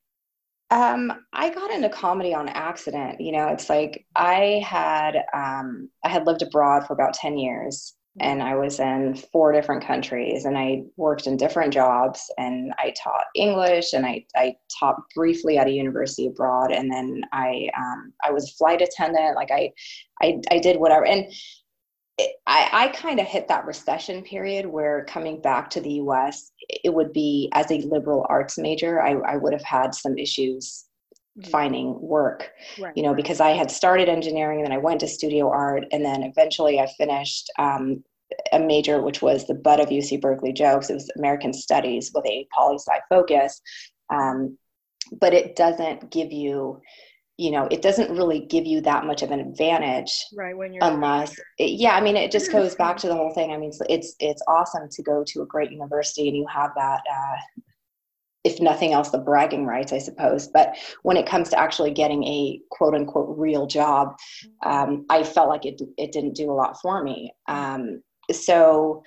Um, 0.71 1.13
I 1.31 1.53
got 1.53 1.71
into 1.71 1.89
comedy 1.89 2.33
on 2.33 2.49
accident. 2.49 3.21
You 3.21 3.31
know, 3.33 3.47
it's 3.49 3.69
like 3.69 4.05
I 4.15 4.63
had 4.65 5.23
um, 5.33 5.89
I 6.03 6.09
had 6.09 6.25
lived 6.25 6.41
abroad 6.41 6.85
for 6.85 6.93
about 6.93 7.13
ten 7.13 7.37
years, 7.37 7.93
and 8.19 8.41
I 8.41 8.55
was 8.55 8.79
in 8.79 9.15
four 9.15 9.51
different 9.51 9.85
countries, 9.85 10.45
and 10.45 10.57
I 10.57 10.83
worked 10.97 11.27
in 11.27 11.37
different 11.37 11.73
jobs, 11.73 12.31
and 12.37 12.73
I 12.79 12.93
taught 13.01 13.25
English, 13.35 13.93
and 13.93 14.05
I 14.05 14.25
I 14.35 14.55
taught 14.79 14.95
briefly 15.13 15.57
at 15.57 15.67
a 15.67 15.71
university 15.71 16.27
abroad, 16.27 16.71
and 16.71 16.91
then 16.91 17.21
I 17.31 17.69
um, 17.77 18.13
I 18.23 18.31
was 18.31 18.49
a 18.49 18.55
flight 18.55 18.81
attendant. 18.81 19.35
Like 19.35 19.51
I 19.51 19.71
I 20.21 20.39
I 20.49 20.59
did 20.59 20.79
whatever, 20.79 21.05
and 21.05 21.25
I, 22.19 22.69
I 22.71 22.87
kind 22.89 23.19
of 23.19 23.27
hit 23.27 23.47
that 23.49 23.65
recession 23.65 24.21
period 24.23 24.65
where 24.65 25.03
coming 25.05 25.41
back 25.41 25.69
to 25.71 25.81
the 25.81 25.93
US, 25.93 26.51
it 26.83 26.93
would 26.93 27.11
be 27.11 27.49
as 27.53 27.69
a 27.71 27.81
liberal 27.81 28.25
arts 28.29 28.57
major, 28.57 29.01
I, 29.01 29.13
I 29.13 29.35
would 29.35 29.53
have 29.53 29.63
had 29.63 29.93
some 29.93 30.17
issues 30.17 30.85
mm-hmm. 31.37 31.49
finding 31.49 31.99
work, 31.99 32.51
right. 32.79 32.95
you 32.95 33.03
know, 33.03 33.13
because 33.13 33.41
I 33.41 33.49
had 33.49 33.69
started 33.69 34.07
engineering 34.07 34.59
and 34.59 34.67
then 34.67 34.77
I 34.77 34.81
went 34.81 35.01
to 35.01 35.07
studio 35.07 35.49
art 35.49 35.85
and 35.91 36.05
then 36.05 36.23
eventually 36.23 36.79
I 36.79 36.87
finished 36.97 37.51
um, 37.59 38.03
a 38.53 38.59
major 38.59 39.01
which 39.01 39.21
was 39.21 39.45
the 39.45 39.53
butt 39.53 39.79
of 39.79 39.89
UC 39.89 40.21
Berkeley 40.21 40.53
jokes. 40.53 40.89
It 40.89 40.93
was 40.93 41.11
American 41.17 41.53
Studies 41.53 42.11
with 42.13 42.25
a 42.25 42.47
poli 42.55 42.77
sci 42.77 42.99
focus. 43.09 43.61
Um, 44.09 44.57
but 45.19 45.33
it 45.33 45.55
doesn't 45.55 46.09
give 46.11 46.31
you 46.31 46.81
you 47.37 47.51
know 47.51 47.67
it 47.69 47.81
doesn't 47.81 48.15
really 48.15 48.39
give 48.39 48.65
you 48.65 48.81
that 48.81 49.05
much 49.05 49.21
of 49.21 49.31
an 49.31 49.39
advantage 49.39 50.25
right 50.35 50.55
when 50.55 50.73
you're 50.73 50.83
unless 50.83 51.37
it, 51.57 51.71
yeah 51.71 51.95
i 51.95 52.01
mean 52.01 52.15
it 52.15 52.31
just 52.31 52.51
goes 52.51 52.75
back 52.83 52.97
to 52.97 53.07
the 53.07 53.13
whole 53.15 53.33
thing. 53.33 53.51
I 53.51 53.57
mean 53.57 53.69
it's 53.69 53.81
it's, 53.89 54.15
it's 54.19 54.41
awesome 54.47 54.87
to 54.89 55.03
go 55.03 55.23
to 55.27 55.41
a 55.41 55.45
great 55.45 55.71
university 55.71 56.27
and 56.27 56.37
you 56.37 56.45
have 56.53 56.71
that 56.75 57.01
uh, 57.11 57.63
if 58.43 58.61
nothing 58.61 58.93
else 58.93 59.09
the 59.09 59.17
bragging 59.17 59.65
rights 59.65 59.91
i 59.91 59.97
suppose. 59.97 60.47
But 60.47 60.77
when 61.03 61.17
it 61.17 61.25
comes 61.25 61.49
to 61.49 61.59
actually 61.59 61.91
getting 61.91 62.23
a 62.23 62.59
quote 62.71 62.93
unquote 62.93 63.37
real 63.37 63.67
job 63.67 64.15
um, 64.65 65.05
i 65.09 65.23
felt 65.23 65.49
like 65.49 65.65
it, 65.65 65.81
it 65.97 66.11
didn't 66.11 66.35
do 66.35 66.51
a 66.51 66.53
lot 66.53 66.79
for 66.81 67.03
me. 67.03 67.33
Um, 67.47 68.01
so 68.31 69.03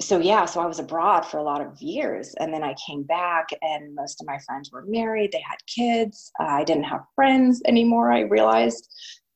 so 0.00 0.18
yeah 0.18 0.44
so 0.44 0.60
i 0.60 0.66
was 0.66 0.78
abroad 0.78 1.20
for 1.20 1.38
a 1.38 1.42
lot 1.42 1.60
of 1.60 1.80
years 1.80 2.34
and 2.40 2.52
then 2.52 2.64
i 2.64 2.74
came 2.86 3.02
back 3.02 3.48
and 3.62 3.94
most 3.94 4.20
of 4.20 4.26
my 4.26 4.38
friends 4.46 4.70
were 4.72 4.84
married 4.86 5.30
they 5.32 5.42
had 5.48 5.58
kids 5.66 6.32
uh, 6.40 6.44
i 6.44 6.64
didn't 6.64 6.84
have 6.84 7.02
friends 7.14 7.62
anymore 7.66 8.12
i 8.12 8.20
realized. 8.20 8.88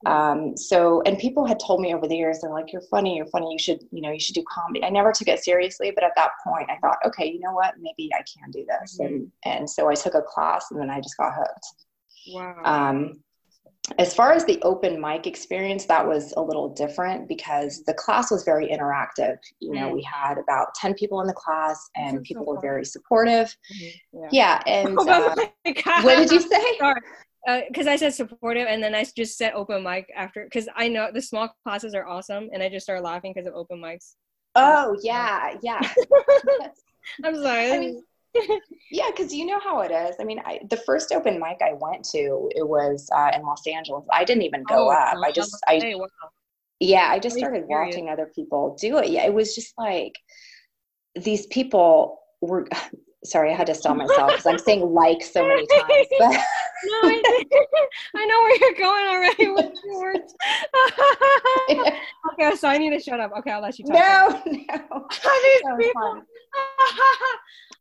Um, 0.04 0.56
so 0.56 1.02
and 1.02 1.18
people 1.18 1.46
had 1.46 1.58
told 1.58 1.80
me 1.80 1.94
over 1.94 2.06
the 2.06 2.16
years 2.16 2.38
they're 2.40 2.52
like 2.52 2.70
you're 2.70 2.82
funny 2.90 3.16
you're 3.16 3.26
funny 3.26 3.50
you 3.50 3.58
should 3.58 3.82
you 3.90 4.02
know 4.02 4.12
you 4.12 4.20
should 4.20 4.34
do 4.34 4.44
comedy. 4.48 4.84
I 4.84 4.90
never 4.90 5.10
took 5.10 5.26
it 5.26 5.42
seriously 5.42 5.90
but 5.92 6.04
at 6.04 6.12
that 6.16 6.30
point 6.46 6.70
i 6.70 6.76
thought 6.76 6.98
okay 7.06 7.26
you 7.26 7.40
know 7.40 7.52
what? 7.52 7.74
Maybe 7.80 8.10
i 8.14 8.18
can 8.18 8.50
do 8.52 8.64
this. 8.68 8.98
Mm-hmm. 9.00 9.14
and 9.14 9.32
and 9.44 9.70
so 9.70 9.88
i 9.88 9.94
took 9.94 10.14
a 10.14 10.22
class 10.22 10.66
and 10.70 10.78
then 10.78 10.90
i 10.90 11.00
just 11.00 11.16
got 11.16 11.34
hooked. 11.34 11.66
Wow. 12.28 12.60
Um, 12.64 13.22
as 13.98 14.14
far 14.14 14.32
as 14.32 14.44
the 14.44 14.60
open 14.62 15.00
mic 15.00 15.26
experience 15.26 15.86
that 15.86 16.06
was 16.06 16.32
a 16.36 16.42
little 16.42 16.68
different 16.68 17.28
because 17.28 17.84
the 17.84 17.94
class 17.94 18.30
was 18.30 18.42
very 18.42 18.66
interactive 18.68 19.36
you 19.60 19.72
know 19.72 19.88
we 19.88 20.02
had 20.02 20.38
about 20.38 20.74
10 20.74 20.94
people 20.94 21.20
in 21.20 21.26
the 21.26 21.32
class 21.34 21.88
and 21.96 22.22
people 22.22 22.44
were 22.44 22.60
very 22.60 22.84
supportive 22.84 23.54
mm-hmm. 23.72 24.24
yeah. 24.32 24.60
yeah. 24.66 24.82
and 24.84 24.96
oh, 24.98 25.08
uh, 25.08 25.34
what 26.02 26.16
did 26.16 26.30
you 26.30 26.40
say 26.40 26.78
because 27.68 27.86
uh, 27.86 27.90
I 27.90 27.96
said 27.96 28.14
supportive 28.14 28.66
and 28.66 28.82
then 28.82 28.94
I 28.94 29.04
just 29.16 29.38
said 29.38 29.52
open 29.54 29.82
mic 29.82 30.10
after 30.14 30.44
because 30.44 30.68
I 30.74 30.88
know 30.88 31.10
the 31.12 31.22
small 31.22 31.54
classes 31.62 31.94
are 31.94 32.06
awesome 32.06 32.48
and 32.52 32.62
I 32.62 32.68
just 32.68 32.84
started 32.84 33.02
laughing 33.02 33.32
because 33.34 33.46
of 33.46 33.54
open 33.54 33.80
mics. 33.80 34.14
Oh 34.56 34.96
yeah, 35.02 35.54
yeah. 35.62 35.80
I'm 37.24 37.36
sorry. 37.36 37.72
I 37.72 37.78
mean, 37.78 38.02
yeah, 38.90 39.10
because 39.10 39.34
you 39.34 39.46
know 39.46 39.60
how 39.60 39.80
it 39.80 39.90
is. 39.90 40.16
I 40.20 40.24
mean, 40.24 40.40
I, 40.44 40.60
the 40.68 40.76
first 40.78 41.12
open 41.12 41.38
mic 41.38 41.58
I 41.62 41.72
went 41.72 42.04
to, 42.10 42.50
it 42.54 42.66
was 42.66 43.08
uh, 43.14 43.30
in 43.34 43.42
Los 43.42 43.66
Angeles. 43.66 44.04
I 44.12 44.24
didn't 44.24 44.42
even 44.42 44.62
go 44.64 44.88
oh, 44.88 44.92
up. 44.92 45.16
I 45.24 45.32
just, 45.32 45.56
I, 45.66 45.74
hey, 45.74 45.94
wow. 45.94 46.06
yeah, 46.80 47.08
I 47.10 47.18
just 47.18 47.36
started 47.36 47.64
watching 47.66 48.08
other 48.08 48.30
people 48.34 48.76
do 48.80 48.98
it. 48.98 49.10
Yeah, 49.10 49.24
it 49.26 49.34
was 49.34 49.54
just 49.54 49.74
like 49.78 50.14
these 51.14 51.46
people 51.46 52.20
were. 52.40 52.66
Sorry, 53.24 53.50
I 53.50 53.56
had 53.56 53.66
to 53.66 53.74
stop 53.74 53.96
myself 53.96 54.30
because 54.30 54.46
I'm 54.46 54.58
saying 54.58 54.82
like 54.82 55.20
so 55.20 55.42
many 55.42 55.66
times. 55.78 56.06
But 56.16 56.30
no, 56.30 57.08
I, 57.08 57.22
I, 58.14 58.26
know 58.26 58.40
where 58.42 58.56
you're 58.60 58.74
going 58.78 59.06
already 59.08 59.48
with 59.48 59.72
your 59.84 59.98
words. 59.98 60.34
okay, 62.32 62.54
so 62.56 62.68
I 62.68 62.78
need 62.78 62.90
to 62.90 63.00
shut 63.00 63.18
up. 63.18 63.32
Okay, 63.38 63.50
I'll 63.50 63.62
let 63.62 63.80
you 63.80 63.86
talk. 63.86 63.94
No, 63.94 64.42
no. 64.46 65.08
These 65.10 65.86
people. 65.86 66.22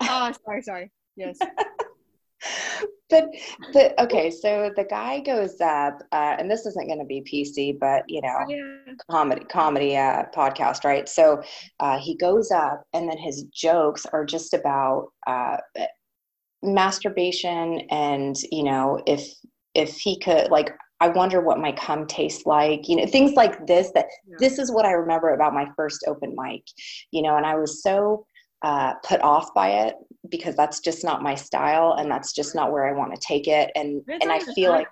Oh, 0.01 0.31
sorry, 0.45 0.61
sorry. 0.61 0.91
Yes. 1.15 1.37
but 3.09 3.29
the 3.73 4.01
okay, 4.03 4.29
so 4.29 4.71
the 4.75 4.83
guy 4.83 5.19
goes 5.19 5.59
up, 5.61 5.99
uh, 6.11 6.35
and 6.37 6.49
this 6.49 6.65
isn't 6.65 6.87
going 6.87 6.99
to 6.99 7.05
be 7.05 7.21
PC, 7.21 7.79
but 7.79 8.03
you 8.07 8.21
know, 8.21 8.37
oh, 8.39 8.49
yeah. 8.49 8.93
comedy, 9.09 9.45
comedy 9.45 9.97
uh, 9.97 10.23
podcast, 10.35 10.83
right? 10.83 11.07
So 11.07 11.41
uh, 11.79 11.97
he 11.99 12.15
goes 12.17 12.51
up, 12.51 12.83
and 12.93 13.09
then 13.09 13.17
his 13.17 13.43
jokes 13.53 14.05
are 14.07 14.25
just 14.25 14.53
about 14.53 15.07
uh, 15.27 15.57
masturbation, 16.61 17.81
and 17.89 18.35
you 18.51 18.63
know, 18.63 19.01
if 19.05 19.27
if 19.73 19.97
he 19.97 20.19
could 20.19 20.49
like 20.49 20.71
I 21.01 21.09
wonder 21.09 21.41
what 21.41 21.59
my 21.59 21.73
cum 21.73 22.07
tastes 22.07 22.45
like, 22.45 22.87
you 22.87 22.95
know, 22.95 23.05
things 23.05 23.33
like 23.33 23.67
this. 23.67 23.91
That 23.93 24.07
yeah. 24.27 24.37
this 24.39 24.59
is 24.59 24.71
what 24.71 24.85
I 24.85 24.91
remember 24.91 25.33
about 25.33 25.53
my 25.53 25.67
first 25.75 26.05
open 26.07 26.33
mic, 26.35 26.63
you 27.11 27.21
know, 27.21 27.35
and 27.35 27.45
I 27.45 27.55
was 27.55 27.83
so 27.83 28.25
uh, 28.65 28.95
put 29.03 29.21
off 29.21 29.53
by 29.53 29.69
it 29.69 29.95
because 30.29 30.55
that's 30.55 30.79
just 30.79 31.03
not 31.03 31.21
my 31.21 31.35
style 31.35 31.95
and 31.99 32.09
that's 32.09 32.33
just 32.33 32.55
not 32.55 32.71
where 32.71 32.87
I 32.87 32.93
want 32.93 33.13
to 33.13 33.21
take 33.21 33.47
it. 33.47 33.69
And 33.75 34.01
and 34.07 34.31
I 34.31 34.39
feel 34.39 34.71
like 34.71 34.87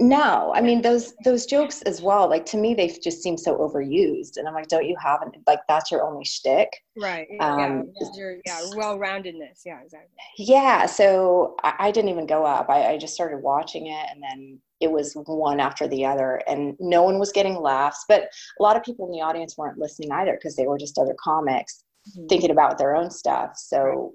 no, 0.00 0.52
I 0.54 0.62
mean 0.62 0.80
those 0.80 1.12
those 1.22 1.44
jokes 1.44 1.82
as 1.82 2.00
well. 2.00 2.28
Like 2.28 2.46
to 2.46 2.56
me, 2.56 2.72
they 2.72 2.88
just 2.88 3.22
seem 3.22 3.36
so 3.36 3.58
overused, 3.58 4.36
and 4.36 4.48
I'm 4.48 4.54
like, 4.54 4.68
don't 4.68 4.86
you 4.86 4.96
have 5.00 5.20
an, 5.20 5.32
like 5.46 5.60
that's 5.68 5.90
your 5.90 6.02
only 6.02 6.24
shtick? 6.24 6.70
Right. 6.96 7.28
Um, 7.40 7.92
yeah. 8.00 8.08
Your, 8.16 8.36
yeah. 8.46 8.60
Well-roundedness. 8.74 9.60
Yeah. 9.66 9.80
Exactly. 9.82 10.16
Yeah. 10.38 10.86
So 10.86 11.56
I, 11.62 11.74
I 11.78 11.90
didn't 11.90 12.10
even 12.10 12.26
go 12.26 12.44
up. 12.44 12.70
I, 12.70 12.94
I 12.94 12.98
just 12.98 13.14
started 13.14 13.42
watching 13.42 13.88
it, 13.88 14.06
and 14.10 14.22
then 14.22 14.58
it 14.80 14.90
was 14.90 15.12
one 15.14 15.60
after 15.60 15.86
the 15.86 16.06
other, 16.06 16.42
and 16.48 16.74
no 16.80 17.02
one 17.02 17.18
was 17.18 17.30
getting 17.30 17.54
laughs. 17.54 18.06
But 18.08 18.22
a 18.58 18.62
lot 18.62 18.76
of 18.76 18.82
people 18.82 19.06
in 19.06 19.12
the 19.12 19.20
audience 19.20 19.58
weren't 19.58 19.78
listening 19.78 20.10
either 20.10 20.32
because 20.32 20.56
they 20.56 20.66
were 20.66 20.78
just 20.78 20.98
other 20.98 21.14
comics 21.22 21.84
mm-hmm. 22.08 22.26
thinking 22.26 22.50
about 22.50 22.78
their 22.78 22.94
own 22.94 23.10
stuff. 23.10 23.52
So 23.56 24.14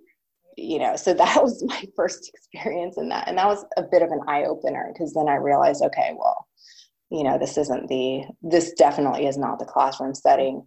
you 0.58 0.80
know 0.80 0.96
so 0.96 1.14
that 1.14 1.42
was 1.42 1.64
my 1.66 1.84
first 1.96 2.30
experience 2.34 2.98
in 2.98 3.08
that 3.10 3.28
and 3.28 3.38
that 3.38 3.48
was 3.48 3.64
a 3.78 3.84
bit 3.84 4.02
of 4.02 4.12
an 4.12 4.22
eye-opener 4.28 4.92
because 4.92 5.14
then 5.14 5.30
i 5.30 5.36
realized 5.36 5.84
okay 5.84 6.14
well 6.18 6.48
you 7.10 7.24
know 7.24 7.38
this 7.38 7.58
isn't 7.58 7.88
the 7.88 8.24
this 8.42 8.74
definitely 8.74 9.28
is 9.28 9.38
not 9.38 9.60
the 9.60 9.66
classroom 9.66 10.14
setting 10.14 10.66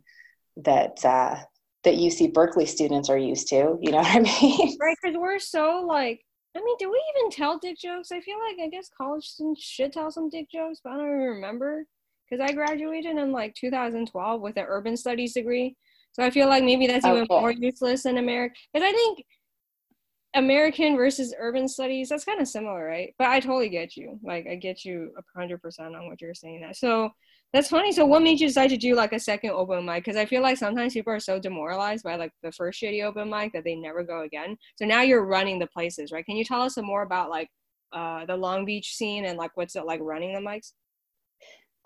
that 0.57 1.05
uh 1.05 1.37
that 1.85 1.95
uc 1.95 2.33
berkeley 2.33 2.67
students 2.67 3.11
are 3.11 3.19
used 3.19 3.49
to 3.49 3.77
you 3.83 3.91
know 3.91 3.99
what 4.03 4.17
i 4.17 4.21
mean 4.21 4.77
right 4.81 4.97
because 5.03 5.17
we're 5.19 5.39
so 5.39 5.85
like 5.87 6.25
i 6.57 6.61
mean 6.61 6.77
do 6.79 6.91
we 6.91 7.03
even 7.17 7.31
tell 7.31 7.59
dick 7.59 7.77
jokes 7.79 8.13
i 8.13 8.21
feel 8.21 8.39
like 8.39 8.57
i 8.65 8.69
guess 8.69 8.89
college 8.97 9.25
students 9.25 9.63
should 9.63 9.93
tell 9.93 10.11
some 10.11 10.31
dick 10.31 10.47
jokes 10.51 10.81
but 10.83 10.93
i 10.93 10.97
don't 10.97 11.07
even 11.07 11.21
remember 11.21 11.85
because 12.29 12.43
i 12.49 12.53
graduated 12.55 13.17
in 13.17 13.33
like 13.33 13.55
2012 13.55 14.41
with 14.41 14.57
an 14.57 14.65
urban 14.69 14.97
studies 14.97 15.35
degree 15.35 15.77
so 16.13 16.23
i 16.23 16.31
feel 16.31 16.49
like 16.49 16.65
maybe 16.65 16.87
that's 16.87 17.07
even 17.07 17.27
more 17.29 17.51
useless 17.51 18.07
in 18.07 18.19
america 18.19 18.55
because 18.73 18.87
i 18.87 18.93
think 18.93 19.25
American 20.35 20.97
versus 20.97 21.35
urban 21.39 21.67
studies, 21.67 22.09
that's 22.09 22.25
kind 22.25 22.41
of 22.41 22.47
similar, 22.47 22.85
right? 22.85 23.15
But 23.19 23.29
I 23.29 23.41
totally 23.41 23.69
get 23.69 23.97
you. 23.97 24.19
Like, 24.23 24.47
I 24.47 24.55
get 24.55 24.85
you 24.85 25.13
a 25.19 25.23
hundred 25.39 25.61
percent 25.61 25.97
on 25.97 26.07
what 26.07 26.21
you're 26.21 26.35
saying. 26.35 26.61
That 26.61 26.77
so 26.77 27.11
that's 27.53 27.69
funny. 27.69 27.91
So, 27.91 28.07
what 28.07 28.23
made 28.23 28.41
you 28.41 28.47
decide 28.47 28.69
to 28.69 28.77
do 28.77 28.95
like 28.95 29.13
a 29.13 29.19
second 29.19 29.51
open 29.51 29.85
mic? 29.85 30.05
Because 30.05 30.17
I 30.17 30.27
feel 30.27 30.41
like 30.41 30.57
sometimes 30.57 30.95
people 30.95 31.13
are 31.13 31.21
so 31.21 31.41
demoralized 31.41 32.05
by 32.05 32.15
like 32.15 32.33
the 32.43 32.53
first 32.53 32.81
shitty 32.81 33.05
open 33.05 33.29
mic 33.29 33.53
that 33.55 33.65
they 33.65 33.75
never 33.75 34.05
go 34.05 34.23
again. 34.23 34.57
So 34.77 34.85
now 34.85 35.03
you're 35.03 35.25
running 35.25 35.59
the 35.59 35.67
places, 35.67 36.13
right? 36.13 36.25
Can 36.25 36.37
you 36.37 36.45
tell 36.45 36.63
us 36.63 36.77
some 36.77 36.87
more 36.87 37.03
about 37.03 37.29
like 37.29 37.49
uh, 37.93 38.25
the 38.27 38.37
Long 38.37 38.65
Beach 38.65 38.95
scene 38.95 39.25
and 39.25 39.37
like 39.37 39.57
what's 39.57 39.75
it 39.75 39.85
like 39.85 40.01
running 40.01 40.33
the 40.33 40.41
mics? 40.41 40.75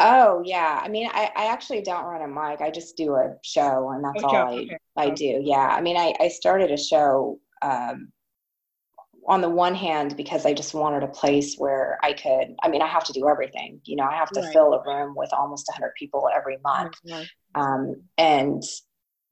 Oh 0.00 0.42
yeah, 0.44 0.80
I 0.82 0.88
mean, 0.88 1.08
I, 1.12 1.30
I 1.36 1.46
actually 1.46 1.82
don't 1.82 2.04
run 2.04 2.22
a 2.22 2.28
mic. 2.28 2.60
I 2.60 2.70
just 2.70 2.96
do 2.96 3.14
a 3.14 3.36
show, 3.42 3.90
and 3.90 4.04
that's 4.04 4.24
okay. 4.24 4.36
all 4.36 4.48
I 4.48 4.60
okay. 4.60 4.78
I 4.96 5.10
do. 5.10 5.40
Yeah, 5.42 5.68
I 5.68 5.80
mean, 5.80 5.96
I 5.96 6.14
I 6.20 6.28
started 6.28 6.70
a 6.70 6.76
show 6.76 7.38
um, 7.62 8.12
on 9.26 9.40
the 9.40 9.48
one 9.48 9.74
hand 9.74 10.16
because 10.16 10.44
i 10.44 10.52
just 10.52 10.74
wanted 10.74 11.02
a 11.02 11.08
place 11.08 11.56
where 11.56 11.98
i 12.02 12.12
could 12.12 12.54
i 12.62 12.68
mean 12.68 12.82
i 12.82 12.86
have 12.86 13.04
to 13.04 13.12
do 13.12 13.28
everything 13.28 13.80
you 13.84 13.96
know 13.96 14.04
i 14.04 14.14
have 14.14 14.30
to 14.30 14.40
right. 14.40 14.52
fill 14.52 14.74
a 14.74 14.82
room 14.86 15.14
with 15.16 15.32
almost 15.32 15.66
100 15.68 15.92
people 15.98 16.28
every 16.34 16.58
month 16.62 16.94
right. 17.10 17.28
um, 17.54 17.94
and 18.18 18.62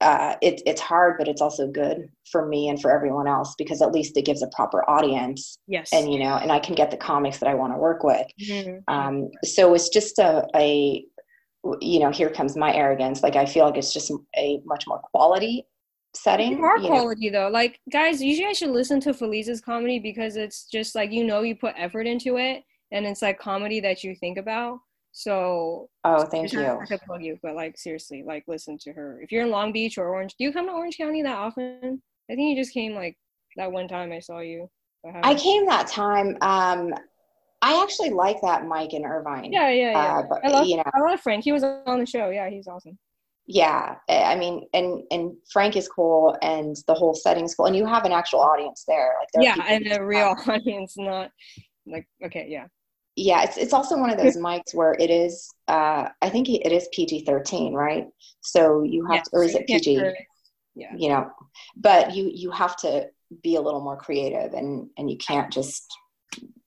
uh, 0.02 0.36
it, 0.42 0.60
it's 0.66 0.80
hard 0.80 1.16
but 1.18 1.28
it's 1.28 1.40
also 1.40 1.66
good 1.66 2.08
for 2.30 2.46
me 2.46 2.68
and 2.68 2.80
for 2.80 2.90
everyone 2.90 3.26
else 3.26 3.54
because 3.56 3.80
at 3.80 3.92
least 3.92 4.16
it 4.16 4.24
gives 4.24 4.42
a 4.42 4.48
proper 4.48 4.88
audience 4.90 5.58
yes 5.66 5.90
and 5.92 6.12
you 6.12 6.18
know 6.18 6.36
and 6.36 6.50
i 6.50 6.58
can 6.58 6.74
get 6.74 6.90
the 6.90 6.96
comics 6.96 7.38
that 7.38 7.48
i 7.48 7.54
want 7.54 7.72
to 7.72 7.78
work 7.78 8.02
with 8.02 8.26
mm-hmm. 8.40 8.78
um, 8.92 9.30
so 9.44 9.74
it's 9.74 9.88
just 9.88 10.18
a, 10.18 10.46
a 10.56 11.04
you 11.80 12.00
know 12.00 12.10
here 12.10 12.28
comes 12.28 12.56
my 12.56 12.74
arrogance 12.74 13.22
like 13.22 13.36
i 13.36 13.46
feel 13.46 13.64
like 13.64 13.76
it's 13.76 13.92
just 13.92 14.10
a 14.36 14.60
much 14.66 14.86
more 14.86 15.00
quality 15.12 15.64
setting. 16.14 16.60
More 16.60 16.78
quality 16.78 17.30
know. 17.30 17.44
though. 17.44 17.48
Like 17.48 17.80
guys, 17.90 18.22
you 18.22 18.42
guys 18.42 18.58
should 18.58 18.70
listen 18.70 19.00
to 19.00 19.14
Felice's 19.14 19.60
comedy 19.60 19.98
because 19.98 20.36
it's 20.36 20.66
just 20.66 20.94
like 20.94 21.10
you 21.10 21.24
know 21.24 21.42
you 21.42 21.56
put 21.56 21.74
effort 21.76 22.06
into 22.06 22.36
it 22.36 22.62
and 22.90 23.06
it's 23.06 23.22
like 23.22 23.38
comedy 23.38 23.80
that 23.80 24.04
you 24.04 24.14
think 24.14 24.38
about. 24.38 24.78
So 25.12 25.88
Oh, 26.04 26.24
thank 26.24 26.52
you. 26.52 26.64
I 26.66 26.86
could 26.86 27.00
plug 27.02 27.22
you, 27.22 27.38
but 27.42 27.54
like 27.54 27.78
seriously, 27.78 28.24
like 28.26 28.44
listen 28.46 28.78
to 28.78 28.92
her. 28.92 29.20
If 29.22 29.30
you're 29.30 29.44
in 29.44 29.50
Long 29.50 29.72
Beach 29.72 29.98
or 29.98 30.08
Orange, 30.08 30.34
do 30.38 30.44
you 30.44 30.52
come 30.52 30.66
to 30.66 30.72
Orange 30.72 30.96
County 30.96 31.22
that 31.22 31.36
often? 31.36 32.02
I 32.30 32.34
think 32.34 32.56
you 32.56 32.62
just 32.62 32.72
came 32.72 32.94
like 32.94 33.16
that 33.56 33.70
one 33.70 33.88
time 33.88 34.12
I 34.12 34.20
saw 34.20 34.40
you. 34.40 34.70
I 35.22 35.34
came 35.34 35.66
that 35.66 35.86
time. 35.86 36.36
Um 36.40 36.94
I 37.64 37.80
actually 37.80 38.10
like 38.10 38.40
that 38.42 38.66
mic 38.66 38.92
in 38.92 39.04
Irvine. 39.04 39.52
Yeah, 39.52 39.70
yeah, 39.70 39.92
yeah. 39.92 40.18
Uh, 40.18 40.22
but, 40.28 40.44
I 40.44 40.48
love, 40.48 40.66
you 40.66 40.78
know, 40.78 40.82
I 40.92 40.98
love 40.98 41.20
Frank. 41.20 41.44
He 41.44 41.52
was 41.52 41.62
on 41.62 42.00
the 42.00 42.06
show. 42.06 42.30
Yeah, 42.30 42.50
he's 42.50 42.66
awesome 42.66 42.98
yeah 43.46 43.96
i 44.08 44.36
mean 44.36 44.66
and 44.72 45.02
and 45.10 45.32
frank 45.50 45.76
is 45.76 45.88
cool 45.88 46.36
and 46.42 46.76
the 46.86 46.94
whole 46.94 47.14
setting's 47.14 47.54
cool 47.54 47.66
and 47.66 47.74
you 47.74 47.84
have 47.84 48.04
an 48.04 48.12
actual 48.12 48.40
audience 48.40 48.84
there 48.86 49.14
like 49.20 49.28
there 49.34 49.42
yeah 49.42 49.64
and 49.66 49.92
a 49.92 50.04
real 50.04 50.36
audience 50.46 50.94
not 50.96 51.30
like 51.86 52.06
okay 52.24 52.46
yeah 52.48 52.66
yeah 53.16 53.42
it's 53.42 53.56
it's 53.56 53.72
also 53.72 53.98
one 53.98 54.10
of 54.10 54.18
those 54.18 54.36
mics 54.36 54.74
where 54.74 54.94
it 54.98 55.10
is 55.10 55.50
uh 55.68 56.08
i 56.22 56.28
think 56.28 56.48
it 56.48 56.72
is 56.72 56.88
pg-13 56.92 57.72
right? 57.72 58.06
So 58.40 58.82
you 58.82 59.06
have 59.06 59.22
to 59.24 59.30
or 59.32 59.44
is 59.44 59.54
it 59.54 59.66
pg 59.66 60.02
yeah. 60.74 60.94
You 60.96 61.10
know 61.10 61.30
but 61.76 62.14
you 62.14 62.30
you 62.32 62.50
have 62.50 62.76
to 62.78 63.08
be 63.42 63.56
a 63.56 63.60
little 63.60 63.82
more 63.82 63.96
creative 63.96 64.54
and 64.54 64.88
and 64.96 65.10
you 65.10 65.18
can't 65.18 65.52
just 65.52 65.86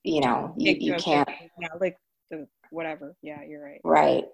you 0.04 0.20
know 0.20 0.54
you, 0.56 0.76
you 0.78 0.94
can't 0.94 1.28
yeah 1.60 1.68
like 1.80 1.96
the 2.30 2.46
whatever. 2.70 3.16
Yeah 3.22 3.42
you're 3.46 3.62
right. 3.62 3.80
Right. 3.84 4.24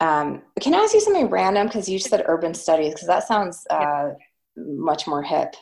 Um, 0.00 0.42
can 0.60 0.74
I 0.74 0.78
ask 0.78 0.94
you 0.94 1.00
something 1.00 1.28
random? 1.28 1.66
Because 1.66 1.88
you 1.88 1.98
said 1.98 2.24
urban 2.26 2.54
studies, 2.54 2.94
because 2.94 3.08
that 3.08 3.26
sounds 3.26 3.66
uh, 3.70 4.10
much 4.56 5.06
more 5.06 5.22
hip. 5.22 5.54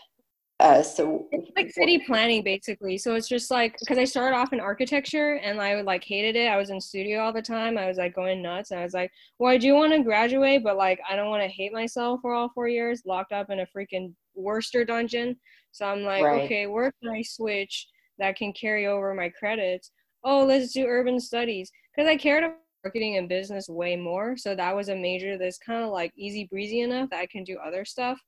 Uh, 0.59 0.83
so 0.83 1.29
it's 1.33 1.51
like 1.55 1.71
city 1.71 1.99
planning 2.07 2.43
basically. 2.43 2.97
So 2.97 3.15
it's 3.15 3.29
just 3.29 3.51
like 3.51 3.77
because 3.79 3.99
I 3.99 4.05
started 4.05 4.37
off 4.37 4.55
in 4.55 4.61
architecture 4.61 5.35
and 5.35 5.61
I 5.61 5.83
like 5.83 6.03
hated 6.03 6.35
it. 6.35 6.49
I 6.49 6.57
was 6.57 6.71
in 6.71 6.81
studio 6.81 7.21
all 7.21 7.33
the 7.33 7.43
time. 7.43 7.77
I 7.77 7.87
was 7.87 7.99
like 7.99 8.15
going 8.15 8.41
nuts. 8.41 8.71
And 8.71 8.81
I 8.81 8.83
was 8.83 8.95
like, 8.95 9.11
well, 9.39 9.53
I 9.53 9.59
do 9.59 9.75
want 9.75 9.93
to 9.93 10.03
graduate, 10.03 10.65
but 10.65 10.79
like 10.79 10.99
I 11.09 11.15
don't 11.15 11.29
want 11.29 11.43
to 11.43 11.49
hate 11.49 11.75
myself 11.75 12.21
for 12.23 12.33
all 12.33 12.51
four 12.55 12.69
years 12.69 13.03
locked 13.05 13.33
up 13.33 13.51
in 13.51 13.61
a 13.61 13.67
freaking 13.67 14.15
Wurster 14.39 14.87
dungeon. 14.87 15.37
So 15.73 15.85
I'm 15.85 16.05
like, 16.05 16.25
right. 16.25 16.45
okay, 16.45 16.67
where 16.67 16.91
can 17.03 17.13
I 17.13 17.21
switch 17.21 17.87
that 18.19 18.37
can 18.37 18.55
carry 18.55 18.87
over 18.87 19.13
my 19.13 19.29
credits? 19.29 19.91
Oh, 20.25 20.43
let's 20.43 20.73
do 20.73 20.87
urban 20.87 21.21
studies 21.21 21.71
because 21.95 22.09
I 22.09 22.17
cared 22.17 22.45
about 22.45 22.57
marketing 22.83 23.19
and 23.19 23.29
business 23.29 23.69
way 23.69 23.95
more. 23.95 24.39
So 24.39 24.55
that 24.55 24.75
was 24.75 24.89
a 24.89 24.97
major 24.97 25.37
that's 25.37 25.59
kind 25.59 25.85
of 25.85 25.91
like 25.91 26.13
easy 26.17 26.49
breezy 26.51 26.81
enough 26.81 27.11
that 27.11 27.21
I 27.21 27.27
can 27.27 27.45
do 27.45 27.59
other 27.59 27.85
stuff 27.85 28.19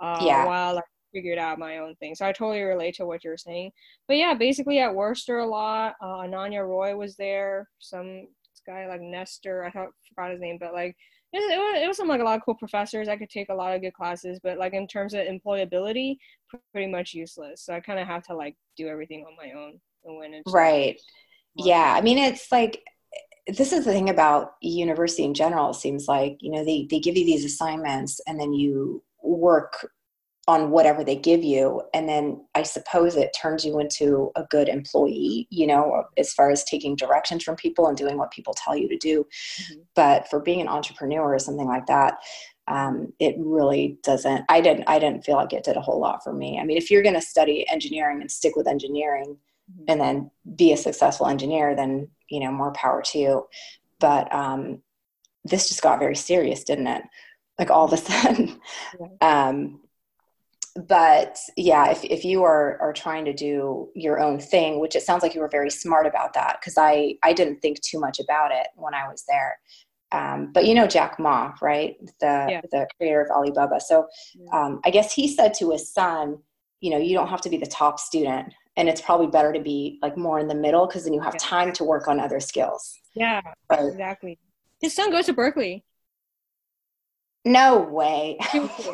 uh, 0.00 0.22
yeah. 0.24 0.46
while 0.46 0.78
I 0.78 0.82
figured 1.14 1.38
out 1.38 1.58
my 1.58 1.78
own 1.78 1.94
thing. 1.96 2.14
So 2.14 2.26
I 2.26 2.32
totally 2.32 2.62
relate 2.62 2.96
to 2.96 3.06
what 3.06 3.24
you're 3.24 3.38
saying. 3.38 3.70
But 4.08 4.18
yeah, 4.18 4.34
basically 4.34 4.80
at 4.80 4.90
Wurster 4.90 5.42
a 5.42 5.46
lot. 5.46 5.94
Uh, 6.02 6.18
Ananya 6.18 6.66
Roy 6.68 6.94
was 6.96 7.16
there. 7.16 7.68
Some 7.78 8.26
guy 8.66 8.86
like 8.88 9.00
Nestor, 9.00 9.64
I 9.64 9.70
thought 9.70 9.88
forgot 10.08 10.32
his 10.32 10.40
name, 10.40 10.58
but 10.58 10.72
like 10.72 10.96
it, 11.32 11.38
it, 11.38 11.58
was, 11.58 11.82
it 11.82 11.88
was 11.88 11.96
some 11.96 12.08
like 12.08 12.20
a 12.20 12.24
lot 12.24 12.36
of 12.36 12.44
cool 12.44 12.54
professors. 12.54 13.08
I 13.08 13.16
could 13.16 13.30
take 13.30 13.48
a 13.48 13.54
lot 13.54 13.74
of 13.74 13.80
good 13.80 13.94
classes, 13.94 14.38
but 14.42 14.58
like 14.58 14.74
in 14.74 14.86
terms 14.86 15.14
of 15.14 15.20
employability, 15.20 16.16
pretty 16.72 16.90
much 16.90 17.14
useless. 17.14 17.62
So 17.62 17.74
I 17.74 17.80
kind 17.80 17.98
of 17.98 18.06
have 18.06 18.24
to 18.24 18.34
like 18.34 18.56
do 18.76 18.88
everything 18.88 19.24
on 19.26 19.36
my 19.36 19.52
own. 19.58 19.80
When 20.02 20.34
it's 20.34 20.52
right. 20.52 21.00
Yeah, 21.56 21.94
I 21.96 22.02
mean 22.02 22.18
it's 22.18 22.52
like 22.52 22.82
this 23.46 23.72
is 23.72 23.84
the 23.84 23.92
thing 23.92 24.10
about 24.10 24.54
university 24.62 25.24
in 25.24 25.34
general 25.34 25.70
it 25.70 25.74
seems 25.74 26.08
like 26.08 26.38
you 26.40 26.50
know 26.50 26.64
they, 26.64 26.86
they 26.90 26.98
give 26.98 27.16
you 27.16 27.24
these 27.26 27.44
assignments 27.44 28.20
and 28.26 28.40
then 28.40 28.52
you 28.52 29.02
work 29.22 29.90
on 30.46 30.70
whatever 30.70 31.02
they 31.02 31.16
give 31.16 31.42
you 31.42 31.82
and 31.94 32.08
then 32.08 32.44
i 32.54 32.62
suppose 32.62 33.16
it 33.16 33.34
turns 33.40 33.64
you 33.64 33.78
into 33.78 34.30
a 34.36 34.44
good 34.50 34.68
employee 34.68 35.46
you 35.50 35.66
know 35.66 36.04
as 36.18 36.32
far 36.34 36.50
as 36.50 36.64
taking 36.64 36.94
directions 36.94 37.42
from 37.42 37.56
people 37.56 37.86
and 37.86 37.96
doing 37.96 38.18
what 38.18 38.30
people 38.30 38.54
tell 38.54 38.76
you 38.76 38.88
to 38.88 38.96
do 38.98 39.24
mm-hmm. 39.24 39.80
but 39.94 40.28
for 40.28 40.40
being 40.40 40.60
an 40.60 40.68
entrepreneur 40.68 41.34
or 41.34 41.38
something 41.38 41.66
like 41.66 41.86
that 41.86 42.14
um, 42.66 43.12
it 43.18 43.34
really 43.38 43.98
doesn't 44.02 44.44
i 44.48 44.60
didn't 44.60 44.84
i 44.86 44.98
didn't 44.98 45.24
feel 45.24 45.36
like 45.36 45.52
it 45.52 45.64
did 45.64 45.76
a 45.76 45.82
whole 45.82 46.00
lot 46.00 46.22
for 46.22 46.32
me 46.32 46.58
i 46.58 46.64
mean 46.64 46.76
if 46.76 46.90
you're 46.90 47.02
going 47.02 47.14
to 47.14 47.22
study 47.22 47.66
engineering 47.70 48.20
and 48.20 48.30
stick 48.30 48.56
with 48.56 48.66
engineering 48.66 49.36
mm-hmm. 49.70 49.84
and 49.88 50.00
then 50.00 50.30
be 50.56 50.72
a 50.72 50.76
successful 50.76 51.26
engineer 51.26 51.74
then 51.74 52.08
you 52.28 52.40
know 52.40 52.52
more 52.52 52.72
power 52.72 53.02
to 53.02 53.18
you 53.18 53.46
but 53.98 54.32
um, 54.34 54.82
this 55.44 55.68
just 55.68 55.82
got 55.82 55.98
very 55.98 56.16
serious 56.16 56.64
didn't 56.64 56.86
it 56.86 57.02
like 57.58 57.70
all 57.70 57.84
of 57.84 57.92
a 57.92 57.96
sudden 58.10 58.58
yeah. 59.00 59.48
um, 59.48 59.80
but 60.74 61.38
yeah 61.56 61.90
if, 61.90 62.02
if 62.04 62.24
you 62.24 62.42
are 62.42 62.80
are 62.80 62.92
trying 62.92 63.24
to 63.24 63.32
do 63.32 63.88
your 63.94 64.18
own 64.18 64.40
thing 64.40 64.80
which 64.80 64.96
it 64.96 65.02
sounds 65.02 65.22
like 65.22 65.34
you 65.34 65.40
were 65.40 65.48
very 65.48 65.70
smart 65.70 66.06
about 66.06 66.32
that 66.34 66.56
because 66.60 66.74
i 66.76 67.14
i 67.22 67.32
didn't 67.32 67.60
think 67.60 67.80
too 67.80 68.00
much 68.00 68.18
about 68.18 68.50
it 68.50 68.66
when 68.76 68.92
i 68.92 69.06
was 69.06 69.24
there 69.28 69.56
um, 70.14 70.52
but 70.52 70.64
you 70.64 70.74
know 70.74 70.86
Jack 70.86 71.18
Ma, 71.18 71.52
right? 71.60 71.96
The 72.20 72.46
yeah. 72.48 72.60
the 72.70 72.86
creator 72.96 73.22
of 73.22 73.30
Alibaba. 73.30 73.80
So 73.80 74.06
um, 74.52 74.80
I 74.84 74.90
guess 74.90 75.12
he 75.12 75.26
said 75.26 75.54
to 75.54 75.72
his 75.72 75.92
son, 75.92 76.38
you 76.80 76.90
know, 76.90 76.98
you 76.98 77.14
don't 77.14 77.28
have 77.28 77.40
to 77.42 77.50
be 77.50 77.56
the 77.56 77.66
top 77.66 77.98
student, 77.98 78.54
and 78.76 78.88
it's 78.88 79.00
probably 79.00 79.26
better 79.26 79.52
to 79.52 79.60
be 79.60 79.98
like 80.02 80.16
more 80.16 80.38
in 80.38 80.46
the 80.46 80.54
middle 80.54 80.86
because 80.86 81.04
then 81.04 81.14
you 81.14 81.20
have 81.20 81.34
yeah. 81.34 81.40
time 81.40 81.72
to 81.72 81.84
work 81.84 82.06
on 82.06 82.20
other 82.20 82.38
skills. 82.38 82.96
Yeah, 83.14 83.40
exactly. 83.70 84.38
His 84.80 84.94
son 84.94 85.10
goes 85.10 85.26
to 85.26 85.32
Berkeley. 85.32 85.84
No 87.44 87.78
way. 87.78 88.38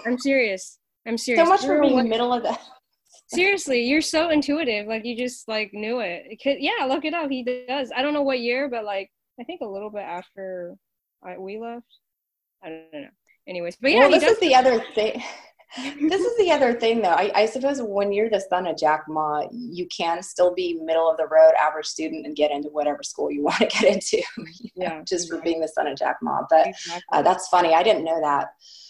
I'm 0.07 0.19
serious. 0.19 0.79
I'm 1.07 1.19
serious. 1.19 1.45
So 1.45 1.49
much 1.49 1.63
for 1.63 1.81
being 1.81 1.99
in 1.99 2.05
the 2.05 2.11
middle 2.11 2.33
of 2.33 2.43
that. 2.43 2.61
Seriously, 3.29 3.85
you're 3.85 4.01
so 4.01 4.31
intuitive. 4.31 4.87
Like 4.87 5.05
you 5.05 5.17
just 5.17 5.47
like 5.47 5.71
knew 5.73 6.01
it. 6.01 6.41
Yeah, 6.45 6.85
look 6.87 7.05
it 7.05 7.15
up. 7.15 7.31
He 7.31 7.45
does. 7.69 7.91
I 7.95 8.03
don't 8.03 8.13
know 8.13 8.23
what 8.23 8.41
year, 8.41 8.69
but 8.69 8.85
like 8.85 9.11
I 9.41 9.45
think 9.45 9.61
a 9.61 9.67
little 9.67 9.91
bit 9.91 10.03
after 10.03 10.75
I, 11.25 11.39
we 11.39 11.59
left. 11.59 11.87
I 12.63 12.69
don't 12.69 13.03
know. 13.03 13.09
Anyways, 13.49 13.77
but 13.81 13.91
yeah, 13.93 14.01
well, 14.01 14.11
this 14.11 14.25
is 14.25 14.39
the 14.41 14.55
other 14.55 14.83
thing. 14.95 15.23
this 15.77 16.21
is 16.21 16.37
the 16.37 16.51
other 16.51 16.75
thing, 16.75 17.01
though. 17.01 17.11
I, 17.11 17.31
I, 17.35 17.47
suppose 17.47 17.81
when 17.81 18.13
you're 18.13 18.29
the 18.29 18.45
son 18.51 18.67
of 18.67 18.77
Jack 18.77 19.05
Ma, 19.09 19.45
you 19.53 19.87
can 19.87 20.21
still 20.23 20.53
be 20.53 20.79
middle 20.83 21.09
of 21.09 21.17
the 21.17 21.27
road, 21.27 21.53
average 21.61 21.87
student, 21.87 22.27
and 22.27 22.35
get 22.35 22.51
into 22.51 22.69
whatever 22.69 23.03
school 23.03 23.31
you 23.31 23.45
want 23.45 23.59
to 23.59 23.67
get 23.67 23.85
into. 23.85 24.23
yeah, 24.75 24.89
know, 24.89 25.05
just 25.05 25.27
exactly. 25.27 25.39
for 25.39 25.45
being 25.45 25.61
the 25.61 25.69
son 25.69 25.87
of 25.87 25.97
Jack 25.97 26.17
Ma. 26.23 26.41
But 26.51 26.69
exactly. 26.69 27.03
uh, 27.13 27.23
that's 27.23 27.49
funny. 27.49 27.73
I 27.73 27.83
didn't 27.83 28.05
know 28.05 28.21
that. 28.21 28.49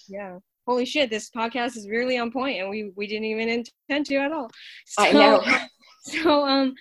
Yeah. 0.09 0.39
Holy 0.67 0.85
shit! 0.85 1.11
This 1.11 1.31
podcast 1.31 1.77
is 1.77 1.89
really 1.89 2.19
on 2.19 2.31
point, 2.31 2.61
and 2.61 2.71
we 2.71 2.93
we 2.97 3.07
didn't 3.07 3.25
even 3.25 3.49
intend 3.49 4.07
to 4.07 4.17
at 4.17 4.33
all. 4.33 4.51
So, 4.87 5.03
I 5.03 5.13
know. 5.13 5.43
So 6.03 6.47
um 6.47 6.75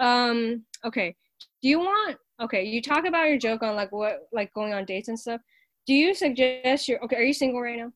um 0.00 0.64
okay. 0.82 1.14
Do 1.62 1.68
you 1.68 1.78
want 1.78 2.16
okay, 2.40 2.64
you 2.64 2.82
talk 2.82 3.04
about 3.06 3.28
your 3.28 3.38
joke 3.38 3.62
on 3.62 3.76
like 3.76 3.92
what 3.92 4.20
like 4.32 4.52
going 4.54 4.72
on 4.72 4.84
dates 4.84 5.08
and 5.08 5.18
stuff. 5.18 5.40
Do 5.86 5.94
you 5.94 6.14
suggest 6.14 6.88
you're 6.88 7.02
okay? 7.04 7.16
Are 7.16 7.22
you 7.22 7.34
single 7.34 7.60
right 7.60 7.78
now? 7.78 7.92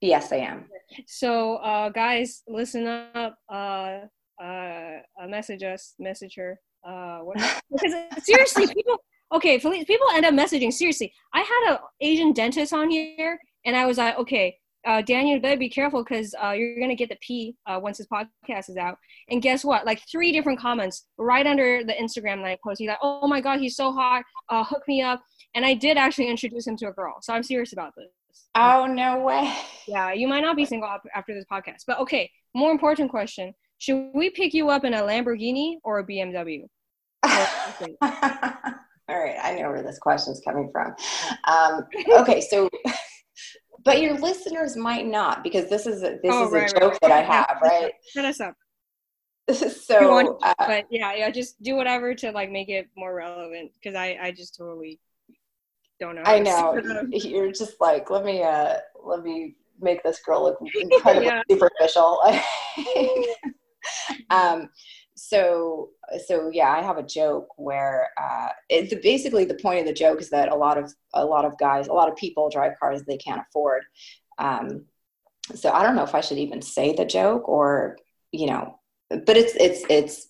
Yes, 0.00 0.32
I 0.32 0.36
am. 0.36 0.64
So, 1.06 1.56
uh, 1.56 1.90
guys, 1.90 2.42
listen 2.48 2.86
up. 2.86 3.36
Uh, 3.48 4.00
uh, 4.42 4.98
message 5.28 5.62
us, 5.62 5.94
message 5.98 6.34
her. 6.36 6.58
Uh, 6.82 7.18
what, 7.18 7.36
because 7.70 7.94
seriously, 8.22 8.66
people. 8.66 8.96
Okay, 9.32 9.60
people 9.60 10.08
end 10.12 10.26
up 10.26 10.34
messaging. 10.34 10.72
Seriously, 10.72 11.12
I 11.32 11.40
had 11.40 11.72
an 11.74 11.78
Asian 12.00 12.32
dentist 12.32 12.72
on 12.72 12.90
here, 12.90 13.38
and 13.64 13.76
I 13.76 13.86
was 13.86 13.98
like, 13.98 14.18
okay, 14.18 14.56
uh, 14.86 15.02
Daniel, 15.02 15.36
you 15.36 15.40
better 15.40 15.58
be 15.58 15.68
careful 15.68 16.02
because 16.02 16.34
uh, 16.42 16.50
you're 16.50 16.80
gonna 16.80 16.94
get 16.94 17.08
the 17.08 17.18
P 17.20 17.54
uh, 17.66 17.78
once 17.82 17.98
this 17.98 18.06
podcast 18.06 18.70
is 18.70 18.76
out. 18.76 18.96
And 19.28 19.42
guess 19.42 19.64
what? 19.64 19.84
Like 19.84 20.02
three 20.10 20.32
different 20.32 20.58
comments 20.58 21.06
right 21.18 21.46
under 21.46 21.84
the 21.84 21.92
Instagram 21.92 22.42
that 22.42 22.46
I 22.46 22.58
posted. 22.64 22.88
Like, 22.88 22.98
"Oh 23.02 23.26
my 23.26 23.40
God, 23.40 23.60
he's 23.60 23.76
so 23.76 23.92
hot! 23.92 24.24
Uh, 24.48 24.64
hook 24.64 24.82
me 24.88 25.02
up!" 25.02 25.22
And 25.54 25.66
I 25.66 25.74
did 25.74 25.96
actually 25.96 26.28
introduce 26.28 26.66
him 26.66 26.76
to 26.78 26.88
a 26.88 26.92
girl, 26.92 27.16
so 27.20 27.34
I'm 27.34 27.42
serious 27.42 27.72
about 27.72 27.92
this. 27.96 28.08
Oh 28.54 28.86
no 28.86 29.20
way! 29.20 29.54
Yeah, 29.86 30.12
you 30.12 30.28
might 30.28 30.40
not 30.40 30.56
be 30.56 30.64
single 30.64 30.88
after 31.14 31.34
this 31.34 31.44
podcast, 31.50 31.84
but 31.86 31.98
okay. 32.00 32.30
More 32.54 32.72
important 32.72 33.10
question: 33.10 33.52
Should 33.78 34.10
we 34.14 34.30
pick 34.30 34.54
you 34.54 34.70
up 34.70 34.84
in 34.84 34.94
a 34.94 35.02
Lamborghini 35.02 35.76
or 35.84 35.98
a 35.98 36.06
BMW? 36.06 36.62
All 39.10 39.18
right, 39.18 39.36
I 39.42 39.54
know 39.54 39.70
where 39.70 39.82
this 39.82 39.98
question 39.98 40.32
is 40.32 40.40
coming 40.44 40.70
from. 40.72 40.94
Um, 41.48 41.84
okay, 42.20 42.40
so 42.40 42.70
but 43.84 44.00
your 44.00 44.18
listeners 44.18 44.76
might 44.76 45.06
not 45.06 45.42
because 45.42 45.68
this 45.68 45.86
is 45.86 46.02
a, 46.02 46.18
this 46.22 46.32
oh, 46.32 46.46
is 46.46 46.52
right, 46.52 46.70
a 46.70 46.80
joke 46.80 46.92
right, 46.92 47.00
that 47.02 47.12
I 47.12 47.22
have, 47.22 47.58
right? 47.62 47.92
Shut 48.12 48.24
us 48.24 48.40
up. 48.40 48.54
so, 49.54 50.10
want, 50.10 50.38
uh, 50.42 50.54
but 50.58 50.86
yeah, 50.90 51.14
yeah, 51.14 51.30
just 51.30 51.60
do 51.62 51.74
whatever 51.76 52.14
to 52.14 52.30
like 52.30 52.50
make 52.50 52.68
it 52.68 52.88
more 52.96 53.14
relevant 53.14 53.72
because 53.74 53.96
I 53.96 54.16
I 54.20 54.30
just 54.30 54.56
totally 54.56 55.00
don't 55.98 56.14
know. 56.14 56.22
I 56.24 56.38
know 56.38 56.80
you're 57.10 57.52
just 57.52 57.80
like 57.80 58.10
let 58.10 58.24
me 58.24 58.42
uh 58.42 58.76
let 59.04 59.22
me 59.22 59.56
make 59.80 60.02
this 60.02 60.20
girl 60.20 60.42
look 60.44 60.58
incredibly 60.74 61.26
yeah. 61.26 61.42
superficial. 61.50 62.22
um, 64.30 64.68
so 65.22 65.90
so 66.26 66.50
yeah 66.50 66.70
i 66.70 66.80
have 66.80 66.96
a 66.96 67.02
joke 67.02 67.48
where 67.56 68.08
uh, 68.20 68.48
it's 68.70 68.94
basically 69.02 69.44
the 69.44 69.54
point 69.54 69.80
of 69.80 69.86
the 69.86 69.92
joke 69.92 70.20
is 70.20 70.30
that 70.30 70.50
a 70.50 70.54
lot 70.54 70.78
of 70.78 70.92
a 71.12 71.24
lot 71.24 71.44
of 71.44 71.58
guys 71.58 71.88
a 71.88 71.92
lot 71.92 72.08
of 72.08 72.16
people 72.16 72.48
drive 72.48 72.72
cars 72.80 73.02
they 73.02 73.18
can't 73.18 73.42
afford. 73.48 73.82
Um, 74.38 74.86
so 75.54 75.70
i 75.72 75.82
don't 75.82 75.96
know 75.96 76.04
if 76.04 76.14
i 76.14 76.20
should 76.20 76.38
even 76.38 76.62
say 76.62 76.94
the 76.94 77.04
joke 77.04 77.48
or 77.48 77.98
you 78.32 78.46
know 78.46 78.78
but 79.10 79.36
it's 79.36 79.54
it's 79.56 79.84
it's 79.90 80.28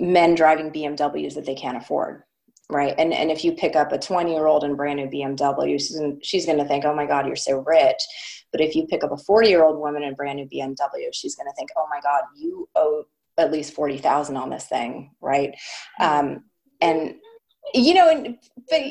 men 0.00 0.34
driving 0.34 0.70
bmws 0.70 1.34
that 1.34 1.46
they 1.46 1.54
can't 1.54 1.78
afford 1.78 2.22
right? 2.68 2.94
And 2.98 3.14
and 3.14 3.30
if 3.30 3.44
you 3.44 3.52
pick 3.52 3.76
up 3.76 3.92
a 3.92 3.98
20 3.98 4.32
year 4.32 4.46
old 4.46 4.64
in 4.64 4.74
brand 4.74 4.98
new 4.98 5.06
bmw 5.06 5.72
she's, 5.74 6.00
she's 6.22 6.46
going 6.46 6.58
to 6.58 6.64
think 6.64 6.84
oh 6.84 6.94
my 6.94 7.06
god 7.06 7.26
you're 7.26 7.36
so 7.36 7.58
rich. 7.58 8.02
But 8.52 8.60
if 8.60 8.74
you 8.74 8.86
pick 8.86 9.04
up 9.04 9.12
a 9.12 9.16
40 9.16 9.48
year 9.48 9.64
old 9.64 9.78
woman 9.78 10.02
in 10.02 10.14
brand 10.14 10.38
new 10.38 10.46
bmw 10.46 11.08
she's 11.12 11.36
going 11.36 11.46
to 11.46 11.54
think 11.56 11.70
oh 11.76 11.86
my 11.88 12.00
god 12.00 12.22
you 12.36 12.68
owe 12.74 13.04
at 13.38 13.52
least 13.52 13.74
40,000 13.74 14.36
on 14.36 14.50
this 14.50 14.66
thing, 14.66 15.12
right? 15.20 15.54
Um, 16.00 16.44
and, 16.80 17.14
you 17.74 17.94
know, 17.94 18.08
and, 18.08 18.38
but 18.70 18.82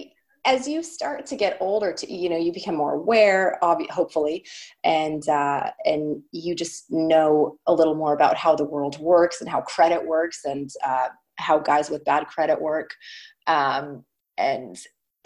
as 0.46 0.68
you 0.68 0.84
start 0.84 1.26
to 1.26 1.36
get 1.36 1.58
older, 1.60 1.92
to, 1.92 2.12
you 2.12 2.30
know, 2.30 2.38
you 2.38 2.54
become 2.54 2.76
more 2.76 2.94
aware, 2.94 3.58
hopefully, 3.62 4.46
and, 4.84 5.28
uh, 5.28 5.72
and 5.86 6.22
you 6.32 6.54
just 6.54 6.86
know 6.90 7.58
a 7.66 7.74
little 7.74 7.96
more 7.96 8.14
about 8.14 8.38
how 8.38 8.56
the 8.56 8.64
world 8.64 9.00
works 9.00 9.42
and 9.42 9.50
how 9.50 9.62
credit 9.62 10.06
works 10.06 10.42
and 10.46 10.70
uh, 10.86 11.08
how 11.38 11.58
guys 11.58 11.90
with 11.90 12.06
bad 12.06 12.28
credit 12.28 12.62
work. 12.62 12.92
Um, 13.48 14.06
and 14.38 14.78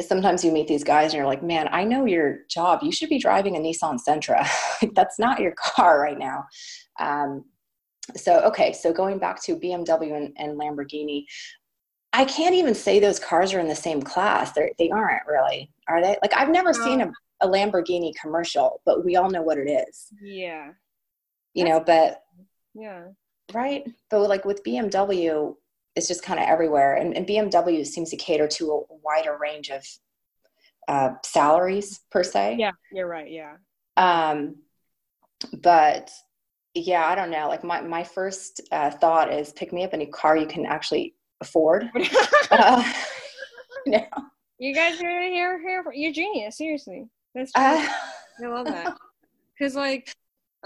sometimes 0.02 0.44
you 0.44 0.52
meet 0.52 0.68
these 0.68 0.84
guys 0.84 1.12
and 1.12 1.16
you're 1.16 1.26
like, 1.26 1.44
man, 1.44 1.68
I 1.72 1.84
know 1.84 2.06
your 2.06 2.40
job. 2.50 2.80
You 2.82 2.92
should 2.92 3.10
be 3.10 3.20
driving 3.20 3.56
a 3.56 3.60
Nissan 3.60 4.00
Sentra. 4.08 4.48
That's 4.96 5.20
not 5.20 5.40
your 5.40 5.54
car 5.58 6.00
right 6.00 6.18
now. 6.18 6.46
Um, 7.00 7.44
so 8.16 8.40
okay 8.42 8.74
so 8.74 8.92
going 8.94 9.18
back 9.18 9.42
to 9.44 9.56
bmw 9.56 10.16
and, 10.16 10.34
and, 10.38 10.60
lamborghini 10.60 11.26
i 12.14 12.26
can't 12.26 12.56
even 12.56 12.74
say 12.74 13.00
those 13.00 13.20
cars 13.20 13.54
are 13.54 13.60
in 13.60 13.68
the 13.68 13.76
same 13.76 14.02
class. 14.02 14.52
They're, 14.52 14.72
they 14.78 14.90
aren't 14.90 15.28
really 15.28 15.72
are 15.88 16.02
they? 16.02 16.18
Like 16.22 16.36
i've 16.36 16.50
never 16.50 16.72
no. 16.74 16.86
seen 16.86 17.02
a, 17.02 17.12
a, 17.42 17.48
lamborghini 17.48 18.14
commercial 18.20 18.82
but 18.86 19.06
we 19.06 19.16
all 19.16 19.30
know 19.30 19.42
what 19.42 19.58
it 19.58 19.70
is. 19.70 20.08
Yeah. 20.22 20.72
You 21.54 21.66
That's 21.66 21.70
know 21.70 21.84
but 21.86 22.24
yeah. 22.74 23.04
Right 23.54 23.88
but 24.10 24.28
like 24.28 24.46
with 24.46 24.64
bmw 24.64 25.56
it's 25.96 26.08
just 26.08 26.24
kind 26.24 26.40
of 26.40 26.48
everywhere 26.48 26.96
and, 26.96 27.16
and, 27.16 27.28
bmw 27.28 27.86
seems 27.86 28.12
to 28.12 28.18
cater 28.18 28.48
to 28.48 28.72
a 28.72 28.96
wider 29.04 29.38
range 29.40 29.70
of 29.70 29.84
uh, 30.88 31.12
salaries 31.24 32.00
per 32.12 32.24
se. 32.24 32.58
Yeah 32.60 32.72
you're 32.92 33.08
right 33.08 33.30
yeah. 33.30 33.56
Um 33.98 34.56
but 35.54 36.12
yeah, 36.80 37.08
I 37.08 37.16
don't 37.16 37.32
know. 37.32 37.48
Like 37.48 37.64
my 37.64 37.82
my 37.82 38.04
first 38.04 38.62
uh, 38.72 38.90
thought 38.90 39.34
is 39.34 39.52
pick 39.54 39.74
me 39.74 39.84
up 39.84 39.94
any 39.94 40.06
car 40.06 40.38
you 40.38 40.48
can 40.48 40.66
actually 40.66 41.16
afford. 41.42 41.90
uh, 42.52 42.94
no. 43.86 44.06
You 44.58 44.74
guys 44.76 45.02
are 45.02 45.22
here 45.22 45.60
here 45.62 45.84
you're 45.94 46.12
genius. 46.12 46.58
Seriously, 46.58 47.08
that's 47.34 47.52
uh, 47.56 47.88
I 48.44 48.48
love 48.48 48.66
that. 48.66 48.98
Cause 49.60 49.76
like, 49.76 50.14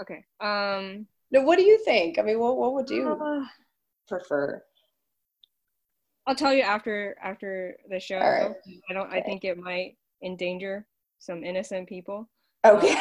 okay, 0.00 0.24
um, 0.40 1.06
no. 1.30 1.42
What 1.42 1.58
do 1.58 1.64
you 1.64 1.78
think? 1.84 2.18
I 2.18 2.22
mean, 2.22 2.38
what 2.38 2.56
what 2.56 2.74
would 2.74 2.90
you 2.90 3.08
uh, 3.08 3.44
prefer? 4.08 4.62
I'll 6.26 6.34
tell 6.34 6.54
you 6.54 6.62
after 6.62 7.16
after 7.22 7.76
the 7.88 8.00
show. 8.00 8.18
Right. 8.18 8.52
I 8.88 8.92
don't. 8.92 9.08
Okay. 9.08 9.18
I 9.18 9.22
think 9.22 9.44
it 9.44 9.58
might 9.58 9.96
endanger 10.22 10.86
some 11.18 11.44
innocent 11.44 11.88
people. 11.88 12.28
Okay. 12.64 12.96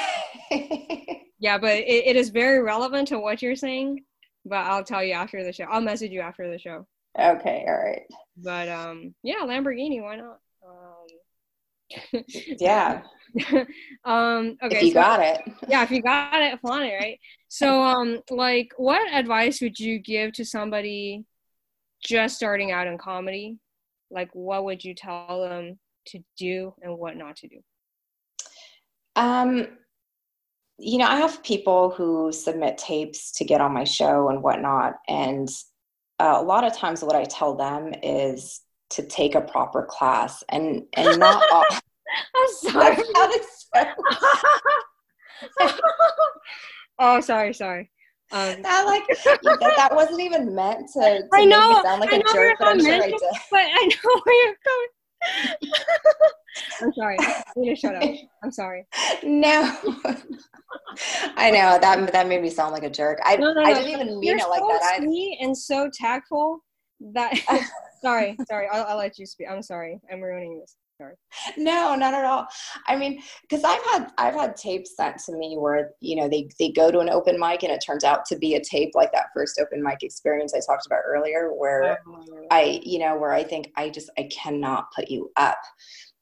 Um, 0.52 1.03
yeah, 1.43 1.58
but 1.58 1.73
it, 1.73 2.08
it 2.08 2.15
is 2.15 2.29
very 2.29 2.62
relevant 2.62 3.10
to 3.10 3.19
what 3.19 3.41
you're 3.41 3.58
saying. 3.58 4.06
But 4.45 4.60
I'll 4.60 4.84
tell 4.84 5.03
you 5.03 5.12
after 5.12 5.43
the 5.43 5.51
show. 5.51 5.65
I'll 5.65 5.82
message 5.82 6.12
you 6.12 6.21
after 6.21 6.49
the 6.49 6.58
show. 6.58 6.88
Okay, 7.19 7.65
all 7.67 7.73
right. 7.73 8.03
But 8.38 8.69
um, 8.69 9.13
yeah, 9.23 9.41
Lamborghini. 9.41 10.01
Why 10.01 10.15
not? 10.15 10.39
Um, 10.65 12.23
yeah. 12.60 13.01
um. 14.06 14.58
Okay. 14.63 14.77
If 14.77 14.84
you 14.84 14.91
so, 14.91 15.01
got 15.01 15.19
it. 15.19 15.41
Yeah, 15.67 15.84
if 15.84 15.91
you 15.91 16.01
got 16.01 16.41
it, 16.41 16.62
flaunt 16.62 16.86
it, 16.86 16.95
right? 16.95 17.19
So 17.49 17.82
um, 17.82 18.21
like, 18.29 18.71
what 18.77 19.01
advice 19.13 19.60
would 19.60 19.77
you 19.77 19.99
give 19.99 20.32
to 20.34 20.45
somebody 20.45 21.25
just 22.01 22.38
starting 22.38 22.71
out 22.71 22.88
in 22.88 22.97
comedy? 22.97 23.58
Like, 24.10 24.29
what 24.32 24.63
would 24.63 24.82
you 24.82 24.95
tell 24.95 25.41
them 25.41 25.77
to 26.08 26.19
do 26.38 26.73
and 26.82 26.97
what 26.97 27.17
not 27.17 27.36
to 27.38 27.49
do? 27.49 27.58
Um, 29.17 29.67
you 30.84 30.98
know, 30.98 31.06
I 31.06 31.15
have 31.15 31.41
people 31.43 31.91
who 31.91 32.32
submit 32.32 32.78
tapes 32.78 33.32
to 33.34 33.46
get 33.46 33.62
on 33.62 33.74
my 33.74 33.86
show 33.86 34.30
and 34.30 34.43
whatnot, 34.43 34.96
and 35.08 35.48
uh, 36.19 36.36
a 36.38 36.43
lot 36.43 36.63
of 36.63 36.76
times 36.76 37.02
what 37.04 37.15
I 37.15 37.24
tell 37.24 37.56
them 37.56 37.93
is 38.04 38.62
to 38.91 39.04
take 39.04 39.36
a 39.36 39.41
proper 39.41 39.84
class 39.84 40.43
and 40.50 40.84
and 40.93 41.19
not 41.19 41.43
all. 41.52 41.65
I'm 42.36 42.54
sorry. 42.72 42.98
oh, 47.00 47.22
sorry, 47.22 47.54
sorry. 47.54 47.89
Um, 48.32 48.62
that 48.62 48.84
like 48.86 49.04
that, 49.08 49.74
that 49.78 49.96
wasn't 49.96 50.22
even 50.22 50.54
meant 50.56 50.89
to, 50.93 51.00
to 51.00 51.28
I 51.34 51.46
know, 51.46 51.82
sound 51.84 52.02
like 52.02 52.13
I 52.13 52.17
a 52.17 52.24
jerk, 52.34 52.58
but 52.60 52.67
I'm 52.67 52.80
sure 52.80 52.93
I 52.93 53.10
did. 53.10 53.19
But 53.52 53.62
I 53.62 53.89
know 54.04 54.22
where 54.24 54.46
you're 54.46 54.56
going. 54.65 54.88
I'm 56.82 56.93
sorry. 56.93 57.17
I 57.19 57.43
need 57.56 57.69
to 57.69 57.76
shut 57.76 57.96
up. 57.96 58.10
I'm 58.43 58.52
sorry. 58.52 58.86
No. 59.24 59.78
I 61.38 61.51
know 61.51 61.77
that 61.79 62.12
that 62.12 62.27
made 62.27 62.41
me 62.41 62.49
sound 62.49 62.73
like 62.73 62.84
a 62.84 62.89
jerk. 62.89 63.19
I, 63.23 63.36
no, 63.38 63.53
no, 63.53 63.63
I 63.63 63.73
didn't 63.73 63.89
even 63.89 64.19
mean 64.19 64.23
you're 64.23 64.38
it 64.38 64.49
like 64.49 64.60
so 64.60 64.77
that. 64.82 64.97
Sweet 65.01 65.38
and 65.41 65.58
so 65.58 65.89
tactful 65.93 66.60
that 67.13 67.34
sorry, 68.01 68.38
sorry. 68.47 68.67
I'll, 68.71 68.86
I'll 68.86 68.97
let 68.97 69.17
you 69.17 69.25
speak. 69.25 69.47
I'm 69.49 69.62
sorry. 69.62 69.99
I'm 70.12 70.21
ruining 70.21 70.60
this. 70.60 70.75
Sorry. 70.97 71.15
No, 71.58 71.95
not 71.95 72.13
at 72.13 72.23
all. 72.23 72.45
I 72.86 72.95
mean, 72.95 73.21
because 73.41 73.63
I've 73.63 73.84
had 73.84 74.12
I've 74.19 74.36
had 74.36 74.56
tapes 74.56 74.95
sent 74.95 75.17
to 75.25 75.36
me 75.36 75.58
where 75.58 75.89
you 76.01 76.15
know 76.15 76.29
they 76.29 76.47
they 76.60 76.69
go 76.69 76.91
to 76.91 76.99
an 76.99 77.10
open 77.10 77.39
mic 77.39 77.63
and 77.63 77.71
it 77.71 77.84
turns 77.86 78.03
out 78.03 78.25
to 78.27 78.38
be 78.38 78.56
a 78.56 78.63
tape 78.63 78.91
like 78.93 79.12
that 79.12 79.27
first 79.34 79.60
open 79.60 79.82
mic 79.82 80.03
experience 80.03 80.53
I 80.53 80.60
talked 80.60 80.86
about 80.86 81.01
earlier, 81.03 81.49
where 81.49 81.97
oh, 82.08 82.45
I 82.51 82.79
you 82.84 82.99
know 82.99 83.17
where 83.17 83.32
I 83.34 83.43
think 83.43 83.71
I 83.75 83.89
just 83.89 84.12
I 84.19 84.29
cannot 84.32 84.91
put 84.95 85.10
you 85.10 85.32
up 85.36 85.58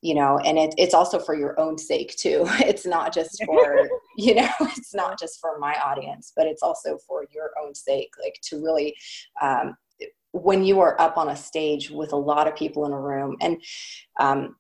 you 0.02 0.14
know 0.14 0.38
and 0.40 0.58
it, 0.58 0.74
it's 0.78 0.94
also 0.94 1.20
for 1.20 1.36
your 1.36 1.60
own 1.60 1.78
sake 1.78 2.16
too 2.16 2.44
it's 2.60 2.86
not 2.86 3.14
just 3.14 3.44
for 3.46 3.88
you 4.18 4.36
know 4.36 4.50
it's 4.62 4.94
not 4.94 5.20
just 5.20 5.40
for 5.40 5.58
my 5.60 5.76
audience 5.76 6.34
but 6.36 6.48
it's 6.48 6.64
also 6.64 6.98
for 7.08 7.26
your 7.32 7.52
own 7.64 7.74
sake 7.74 8.12
like 8.22 8.38
to 8.42 8.62
really 8.62 8.96
um, 9.42 9.76
when 10.34 10.64
you 10.64 10.80
are 10.80 11.00
up 11.00 11.18
on 11.18 11.30
a 11.30 11.36
stage 11.36 11.92
with 11.92 12.14
a 12.14 12.18
lot 12.18 12.48
of 12.48 12.56
people 12.56 12.86
in 12.86 12.92
a 12.92 13.00
room 13.00 13.36
and 13.42 13.62
um, 14.20 14.56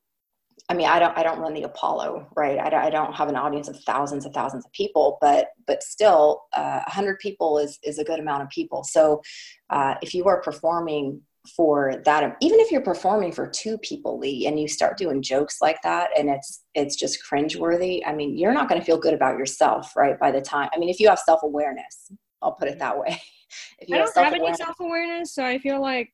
I 0.69 0.73
mean, 0.73 0.87
I 0.87 0.99
don't, 0.99 1.17
I 1.17 1.23
don't 1.23 1.39
run 1.39 1.53
the 1.53 1.63
Apollo, 1.63 2.27
right? 2.33 2.57
I, 2.57 2.85
I 2.85 2.89
don't 2.89 3.13
have 3.13 3.27
an 3.27 3.35
audience 3.35 3.67
of 3.67 3.77
thousands 3.83 4.23
and 4.23 4.33
thousands 4.33 4.65
of 4.65 4.71
people, 4.71 5.17
but, 5.19 5.49
but 5.67 5.83
still, 5.83 6.43
uh, 6.55 6.61
a 6.61 6.87
uh, 6.87 6.89
hundred 6.89 7.19
people 7.19 7.57
is 7.57 7.77
is 7.83 7.99
a 7.99 8.05
good 8.05 8.19
amount 8.19 8.43
of 8.43 8.49
people. 8.49 8.85
So, 8.85 9.21
uh, 9.69 9.95
if 10.01 10.13
you 10.13 10.25
are 10.25 10.41
performing 10.41 11.23
for 11.55 11.95
that 12.05 12.37
even 12.39 12.59
if 12.59 12.71
you're 12.71 12.81
performing 12.81 13.31
for 13.31 13.47
two 13.47 13.77
people 13.79 14.19
lee 14.19 14.45
and 14.45 14.59
you 14.59 14.67
start 14.67 14.97
doing 14.97 15.21
jokes 15.21 15.57
like 15.61 15.81
that 15.81 16.09
and 16.17 16.29
it's 16.29 16.63
it's 16.75 16.95
just 16.95 17.19
cringeworthy 17.23 18.01
i 18.05 18.13
mean 18.13 18.37
you're 18.37 18.53
not 18.53 18.69
going 18.69 18.79
to 18.79 18.85
feel 18.85 18.99
good 18.99 19.13
about 19.13 19.37
yourself 19.37 19.91
right 19.95 20.19
by 20.19 20.31
the 20.31 20.41
time 20.41 20.69
i 20.73 20.77
mean 20.77 20.89
if 20.89 20.99
you 20.99 21.09
have 21.09 21.17
self-awareness 21.17 22.11
i'll 22.41 22.53
put 22.53 22.67
it 22.67 22.79
that 22.79 22.97
way. 22.97 23.21
If 23.79 23.89
you 23.89 23.95
I 23.95 23.97
don't 23.97 24.15
have, 24.15 24.23
have 24.23 24.33
any 24.33 24.53
self-awareness 24.53 25.35
so 25.35 25.43
i 25.43 25.57
feel 25.57 25.81
like 25.81 26.13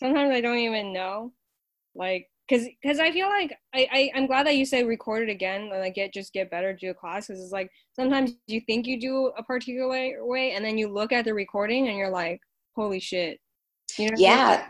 sometimes 0.00 0.34
i 0.34 0.40
don't 0.40 0.58
even 0.58 0.92
know 0.92 1.32
like 1.94 2.28
because 2.48 2.66
because 2.82 2.98
i 2.98 3.12
feel 3.12 3.28
like 3.28 3.56
I, 3.72 3.88
I 3.92 4.10
i'm 4.16 4.26
glad 4.26 4.44
that 4.46 4.56
you 4.56 4.66
say 4.66 4.82
record 4.82 5.28
it 5.28 5.32
again 5.32 5.70
and 5.72 5.80
like 5.80 5.94
get 5.94 6.12
just 6.12 6.32
get 6.32 6.50
better 6.50 6.72
do 6.72 6.90
a 6.90 6.94
class 6.94 7.28
because 7.28 7.40
it's 7.40 7.52
like 7.52 7.70
sometimes 7.92 8.32
you 8.48 8.60
think 8.62 8.88
you 8.88 9.00
do 9.00 9.30
a 9.38 9.42
particular 9.44 9.88
way, 9.88 10.16
way 10.18 10.50
and 10.52 10.64
then 10.64 10.76
you 10.76 10.88
look 10.88 11.12
at 11.12 11.24
the 11.24 11.32
recording 11.32 11.86
and 11.86 11.96
you're 11.96 12.10
like 12.10 12.40
holy 12.74 12.98
shit 12.98 13.38
you 13.98 14.10
know 14.10 14.16
yeah, 14.16 14.66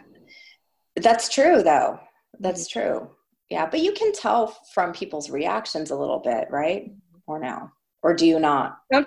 that's 0.96 1.29
true 1.29 1.62
though. 1.62 2.00
That's 2.40 2.68
mm-hmm. 2.68 2.81
true. 2.81 3.11
Yeah, 3.50 3.66
but 3.66 3.81
you 3.81 3.92
can 3.92 4.12
tell 4.12 4.57
from 4.72 4.92
people's 4.92 5.31
reactions 5.31 5.90
a 5.90 5.96
little 5.96 6.18
bit, 6.18 6.48
right? 6.50 6.90
Or 7.27 7.38
no? 7.38 7.70
Or 8.03 8.14
do 8.14 8.27
you 8.27 8.38
not? 8.38 8.79
Sorry, 8.92 9.07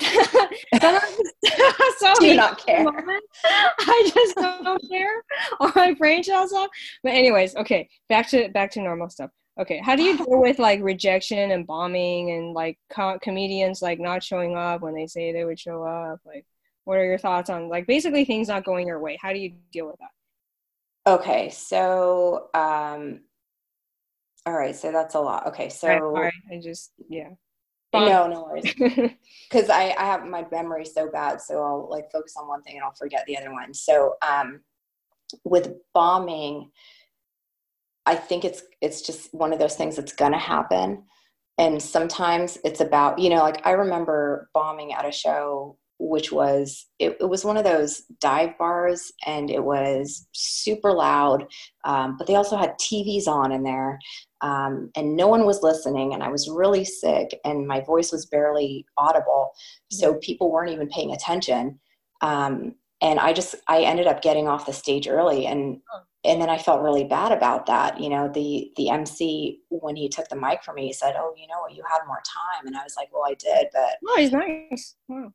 do 2.19 2.25
you 2.25 2.35
not 2.35 2.65
care? 2.65 2.85
I 3.45 4.11
just 4.13 4.35
don't 4.35 4.81
care. 4.89 5.21
Or 5.59 5.71
my 5.75 5.93
brain 5.93 6.23
shuts 6.23 6.51
off. 6.51 6.69
But 7.03 7.13
anyways, 7.13 7.55
okay, 7.57 7.89
back 8.09 8.27
to 8.29 8.49
back 8.49 8.71
to 8.71 8.81
normal 8.81 9.09
stuff. 9.09 9.29
Okay, 9.59 9.79
how 9.83 9.95
do 9.95 10.03
you 10.03 10.17
deal 10.17 10.41
with 10.41 10.57
like 10.59 10.81
rejection 10.81 11.51
and 11.51 11.65
bombing 11.65 12.31
and 12.31 12.53
like 12.53 12.79
co- 12.91 13.19
comedians 13.21 13.81
like 13.81 13.99
not 13.99 14.23
showing 14.23 14.55
up 14.55 14.81
when 14.81 14.95
they 14.95 15.07
say 15.07 15.31
they 15.31 15.45
would 15.45 15.59
show 15.59 15.83
up? 15.83 16.19
Like, 16.25 16.45
what 16.87 16.97
are 16.97 17.03
your 17.03 17.17
thoughts 17.17 17.49
on 17.49 17.67
like 17.67 17.85
basically 17.85 18.23
things 18.23 18.47
not 18.47 18.63
going 18.63 18.87
your 18.87 18.99
way? 18.99 19.17
How 19.21 19.33
do 19.33 19.39
you 19.39 19.51
deal 19.73 19.87
with 19.87 19.97
that? 19.99 21.11
Okay 21.11 21.49
so 21.49 22.47
um 22.53 23.19
all 24.45 24.53
right 24.53 24.73
so 24.73 24.93
that's 24.93 25.15
a 25.15 25.19
lot. 25.19 25.47
Okay 25.47 25.67
so 25.67 25.89
right, 26.11 26.33
i 26.49 26.59
just 26.63 26.93
yeah. 27.09 27.29
No 27.93 28.27
no 28.27 28.43
worries. 28.43 28.73
Because 29.49 29.69
I, 29.69 29.95
I 29.97 30.05
have 30.05 30.25
my 30.25 30.45
memory 30.49 30.85
so 30.85 31.09
bad 31.11 31.41
so 31.41 31.61
i'll 31.61 31.89
like 31.89 32.09
focus 32.09 32.35
on 32.39 32.47
one 32.47 32.63
thing 32.63 32.75
and 32.75 32.85
i'll 32.85 32.93
forget 32.93 33.25
the 33.27 33.37
other 33.37 33.51
one. 33.51 33.73
So 33.73 34.15
um 34.25 34.61
with 35.43 35.73
bombing 35.93 36.71
i 38.05 38.15
think 38.15 38.45
it's 38.45 38.63
it's 38.79 39.01
just 39.01 39.33
one 39.33 39.51
of 39.51 39.59
those 39.59 39.75
things 39.75 39.97
that's 39.97 40.13
gonna 40.13 40.39
happen. 40.39 41.03
And 41.57 41.83
sometimes 41.83 42.57
it's 42.63 42.79
about 42.79 43.19
you 43.19 43.29
know 43.29 43.43
like 43.43 43.67
i 43.67 43.71
remember 43.71 44.49
bombing 44.53 44.93
at 44.93 45.05
a 45.05 45.11
show 45.11 45.77
which 45.99 46.31
was 46.31 46.85
it, 46.99 47.17
it, 47.19 47.29
was 47.29 47.43
one 47.43 47.57
of 47.57 47.63
those 47.63 48.03
dive 48.19 48.57
bars 48.57 49.11
and 49.25 49.49
it 49.49 49.63
was 49.63 50.27
super 50.31 50.93
loud 50.93 51.45
um, 51.85 52.15
but 52.17 52.27
they 52.27 52.35
also 52.35 52.55
had 52.55 52.77
tvs 52.79 53.27
on 53.27 53.51
in 53.51 53.63
there 53.63 53.97
um, 54.41 54.91
and 54.95 55.15
no 55.15 55.27
one 55.27 55.45
was 55.45 55.63
listening 55.63 56.13
and 56.13 56.21
i 56.21 56.29
was 56.29 56.49
really 56.49 56.85
sick 56.85 57.39
and 57.45 57.67
my 57.67 57.81
voice 57.81 58.11
was 58.11 58.25
barely 58.27 58.85
audible. 58.97 59.51
So 59.91 60.11
mm-hmm. 60.11 60.19
people 60.19 60.51
weren't 60.51 60.71
even 60.71 60.89
paying 60.89 61.13
attention 61.13 61.79
um, 62.21 62.75
and 63.01 63.19
i 63.19 63.33
just 63.33 63.55
i 63.67 63.81
ended 63.81 64.07
up 64.07 64.21
getting 64.21 64.47
off 64.47 64.65
the 64.65 64.73
stage 64.73 65.07
early 65.07 65.45
and 65.45 65.79
and 66.23 66.41
then 66.41 66.49
i 66.49 66.57
felt 66.57 66.81
really 66.81 67.03
bad 67.03 67.31
about 67.31 67.65
that. 67.67 67.99
You 67.99 68.09
know 68.09 68.29
the 68.31 68.71
the 68.75 68.89
mc 68.89 69.59
when 69.69 69.95
he 69.95 70.09
took 70.09 70.27
the 70.29 70.35
mic 70.35 70.63
from 70.63 70.75
me 70.75 70.87
he 70.87 70.93
said 70.93 71.15
oh 71.17 71.33
you 71.35 71.47
know 71.47 71.61
what? 71.61 71.73
you 71.73 71.83
had 71.89 72.05
more 72.07 72.21
time. 72.25 72.67
And 72.67 72.77
i 72.77 72.83
was 72.83 72.95
like 72.95 73.09
well 73.11 73.23
i 73.27 73.33
did 73.33 73.67
but 73.73 73.97
oh 74.07 74.17
he's 74.17 74.31
nice. 74.31 74.95
Wow 75.07 75.31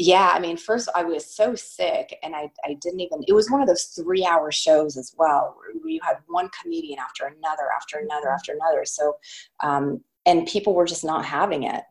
yeah 0.00 0.32
i 0.34 0.40
mean 0.40 0.56
first 0.56 0.88
i 0.94 1.04
was 1.04 1.24
so 1.24 1.54
sick 1.54 2.18
and 2.22 2.34
i, 2.34 2.50
I 2.64 2.74
didn't 2.80 3.00
even 3.00 3.22
it 3.26 3.32
was 3.32 3.50
one 3.50 3.60
of 3.60 3.68
those 3.68 3.84
three 3.84 4.24
hour 4.24 4.50
shows 4.50 4.96
as 4.96 5.14
well 5.16 5.56
where 5.56 5.92
you 5.92 6.00
had 6.02 6.16
one 6.28 6.50
comedian 6.60 6.98
after 6.98 7.26
another 7.26 7.68
after 7.74 7.98
another 7.98 8.26
mm-hmm. 8.26 8.34
after 8.34 8.52
another. 8.52 8.84
So 8.84 9.16
um, 9.62 10.02
and 10.26 10.46
people 10.46 10.74
were 10.74 10.86
just 10.86 11.04
not 11.04 11.24
having 11.24 11.64
it 11.64 11.82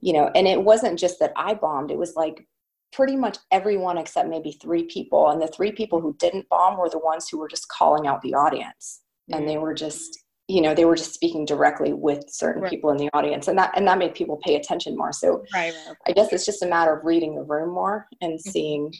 you 0.00 0.12
know 0.12 0.30
and 0.34 0.46
it 0.46 0.62
wasn't 0.62 0.98
just 0.98 1.18
that 1.20 1.32
i 1.36 1.54
bombed 1.54 1.90
it 1.90 1.98
was 1.98 2.14
like 2.16 2.46
pretty 2.92 3.16
much 3.16 3.38
everyone 3.50 3.98
except 3.98 4.28
maybe 4.28 4.52
three 4.52 4.84
people 4.84 5.30
and 5.30 5.40
the 5.40 5.48
three 5.48 5.72
people 5.72 6.00
who 6.00 6.14
didn't 6.18 6.48
bomb 6.48 6.78
were 6.78 6.88
the 6.88 6.98
ones 6.98 7.28
who 7.28 7.38
were 7.38 7.48
just 7.48 7.68
calling 7.68 8.06
out 8.06 8.22
the 8.22 8.34
audience. 8.34 9.00
And 9.30 9.46
they 9.46 9.58
were 9.58 9.74
just 9.74 10.24
you 10.48 10.62
know 10.62 10.74
they 10.74 10.86
were 10.86 10.96
just 10.96 11.12
speaking 11.12 11.44
directly 11.44 11.92
with 11.92 12.24
certain 12.28 12.62
right. 12.62 12.70
people 12.70 12.90
in 12.90 12.96
the 12.96 13.10
audience 13.12 13.48
and 13.48 13.58
that 13.58 13.70
and 13.76 13.86
that 13.86 13.98
made 13.98 14.14
people 14.14 14.40
pay 14.42 14.56
attention 14.56 14.96
more 14.96 15.12
so 15.12 15.44
right, 15.54 15.74
right. 15.86 15.96
i 16.06 16.12
guess 16.12 16.32
it's 16.32 16.46
just 16.46 16.62
a 16.62 16.66
matter 16.66 16.92
of 16.92 17.04
reading 17.04 17.34
the 17.34 17.42
room 17.42 17.72
more 17.72 18.08
and 18.20 18.32
mm-hmm. 18.32 18.50
seeing 18.50 18.92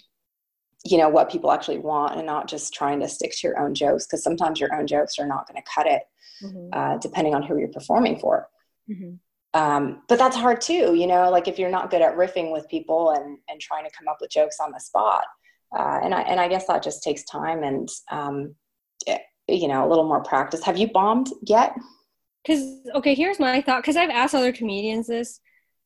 you 0.84 0.98
know 0.98 1.08
what 1.08 1.30
people 1.30 1.50
actually 1.50 1.78
want 1.78 2.16
and 2.16 2.26
not 2.26 2.48
just 2.48 2.72
trying 2.72 3.00
to 3.00 3.08
stick 3.08 3.32
to 3.32 3.48
your 3.48 3.58
own 3.58 3.74
jokes 3.74 4.06
because 4.06 4.22
sometimes 4.22 4.60
your 4.60 4.72
own 4.74 4.86
jokes 4.86 5.18
are 5.18 5.26
not 5.26 5.48
going 5.48 5.60
to 5.60 5.70
cut 5.74 5.86
it 5.86 6.02
mm-hmm. 6.42 6.68
uh, 6.72 6.98
depending 6.98 7.34
on 7.34 7.42
who 7.42 7.58
you're 7.58 7.68
performing 7.68 8.18
for 8.18 8.48
mm-hmm. 8.88 9.14
um, 9.60 10.02
but 10.08 10.18
that's 10.18 10.36
hard 10.36 10.60
too 10.60 10.94
you 10.94 11.06
know 11.06 11.30
like 11.30 11.48
if 11.48 11.58
you're 11.58 11.70
not 11.70 11.90
good 11.90 12.02
at 12.02 12.14
riffing 12.14 12.52
with 12.52 12.68
people 12.68 13.10
and 13.12 13.38
and 13.48 13.60
trying 13.60 13.84
to 13.84 13.90
come 13.96 14.06
up 14.06 14.18
with 14.20 14.30
jokes 14.30 14.58
on 14.60 14.70
the 14.70 14.78
spot 14.78 15.24
uh, 15.76 15.98
and 16.02 16.14
i 16.14 16.20
and 16.22 16.38
i 16.38 16.46
guess 16.46 16.66
that 16.66 16.82
just 16.82 17.02
takes 17.02 17.24
time 17.24 17.64
and 17.64 17.88
um, 18.10 18.54
you 19.48 19.68
know 19.68 19.86
a 19.86 19.88
little 19.88 20.06
more 20.06 20.22
practice 20.22 20.62
have 20.62 20.76
you 20.76 20.88
bombed 20.88 21.28
yet 21.42 21.74
because 22.44 22.76
okay 22.94 23.14
here's 23.14 23.38
my 23.38 23.60
thought 23.60 23.82
because 23.82 23.96
i've 23.96 24.10
asked 24.10 24.34
other 24.34 24.52
comedians 24.52 25.06
this 25.06 25.40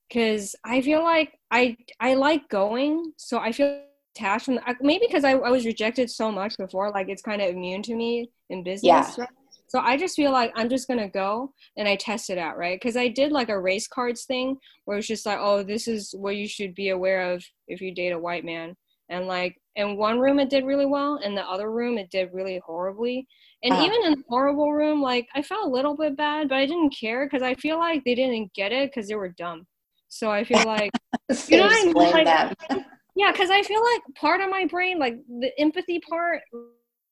because 0.09 0.55
i 0.65 0.81
feel 0.81 1.03
like 1.03 1.39
i 1.51 1.77
i 2.01 2.15
like 2.15 2.49
going 2.49 3.13
so 3.17 3.39
i 3.39 3.53
feel 3.53 3.83
attached 4.15 4.45
from 4.45 4.59
maybe 4.81 5.07
because 5.07 5.25
I, 5.25 5.33
I 5.33 5.51
was 5.51 5.65
rejected 5.65 6.11
so 6.11 6.31
much 6.31 6.57
before 6.59 6.91
like 6.91 7.09
it's 7.09 7.23
kind 7.23 7.41
of 7.41 7.49
immune 7.49 7.83
to 7.85 7.95
me 7.95 8.31
in 8.51 8.63
business 8.63 8.83
yeah. 8.83 9.15
right? 9.19 9.31
so 9.67 9.79
i 9.81 9.97
just 9.97 10.17
feel 10.17 10.33
like 10.33 10.53
i'm 10.55 10.69
just 10.69 10.87
gonna 10.87 11.09
go 11.09 11.53
and 11.79 11.89
i 11.89 11.97
test 11.97 12.29
it 12.29 12.37
out 12.37 12.59
right 12.59 12.79
because 12.79 12.97
i 12.97 13.09
did 13.09 13.33
like 13.33 13.49
a 13.49 13.59
race 13.59 13.89
cards 13.89 14.25
thing 14.25 14.59
where 14.85 14.99
it's 14.99 15.07
just 15.07 15.25
like 15.25 15.39
oh 15.41 15.63
this 15.63 15.89
is 15.89 16.15
what 16.19 16.37
you 16.37 16.47
should 16.47 16.75
be 16.75 16.91
aware 16.91 17.33
of 17.33 17.43
if 17.69 17.81
you 17.81 17.95
date 17.95 18.13
a 18.13 18.19
white 18.19 18.45
man 18.45 18.77
and 19.09 19.27
like 19.27 19.57
in 19.77 19.97
one 19.97 20.21
room 20.21 20.39
it 20.39 20.51
did 20.51 20.67
really 20.67 20.87
well 20.87 21.17
in 21.25 21.35
the 21.35 21.43
other 21.43 21.71
room 21.71 21.97
it 21.97 22.11
did 22.11 22.29
really 22.33 22.61
horribly 22.65 23.27
and 23.63 23.75
uh, 23.75 23.83
even 23.83 24.05
in 24.07 24.13
the 24.13 24.25
horrible 24.29 24.73
room, 24.73 25.01
like 25.01 25.29
I 25.35 25.43
felt 25.43 25.67
a 25.67 25.71
little 25.71 25.97
bit 25.97 26.17
bad, 26.17 26.49
but 26.49 26.57
I 26.57 26.67
didn't 26.67 26.97
care 26.99 27.27
because 27.27 27.43
I 27.43 27.55
feel 27.55 27.79
like 27.79 28.03
they 28.05 28.15
didn't 28.15 28.53
get 28.55 28.73
it 28.73 28.91
because 28.91 29.09
they 29.09 29.15
were 29.15 29.29
dumb. 29.29 29.67
So 30.09 30.31
I 30.31 30.45
feel 30.45 30.65
like 30.65 30.91
you 31.49 31.57
know 31.57 31.65
what 31.65 31.73
I 31.73 31.93
mean? 31.93 32.13
Like, 32.13 32.87
yeah, 33.15 33.33
because 33.33 33.51
I 33.51 33.63
feel 33.63 33.83
like 33.83 34.03
part 34.17 34.41
of 34.41 34.51
my 34.51 34.67
brain, 34.67 34.99
like 34.99 35.17
the 35.29 35.51
empathy 35.59 36.01
part, 36.01 36.43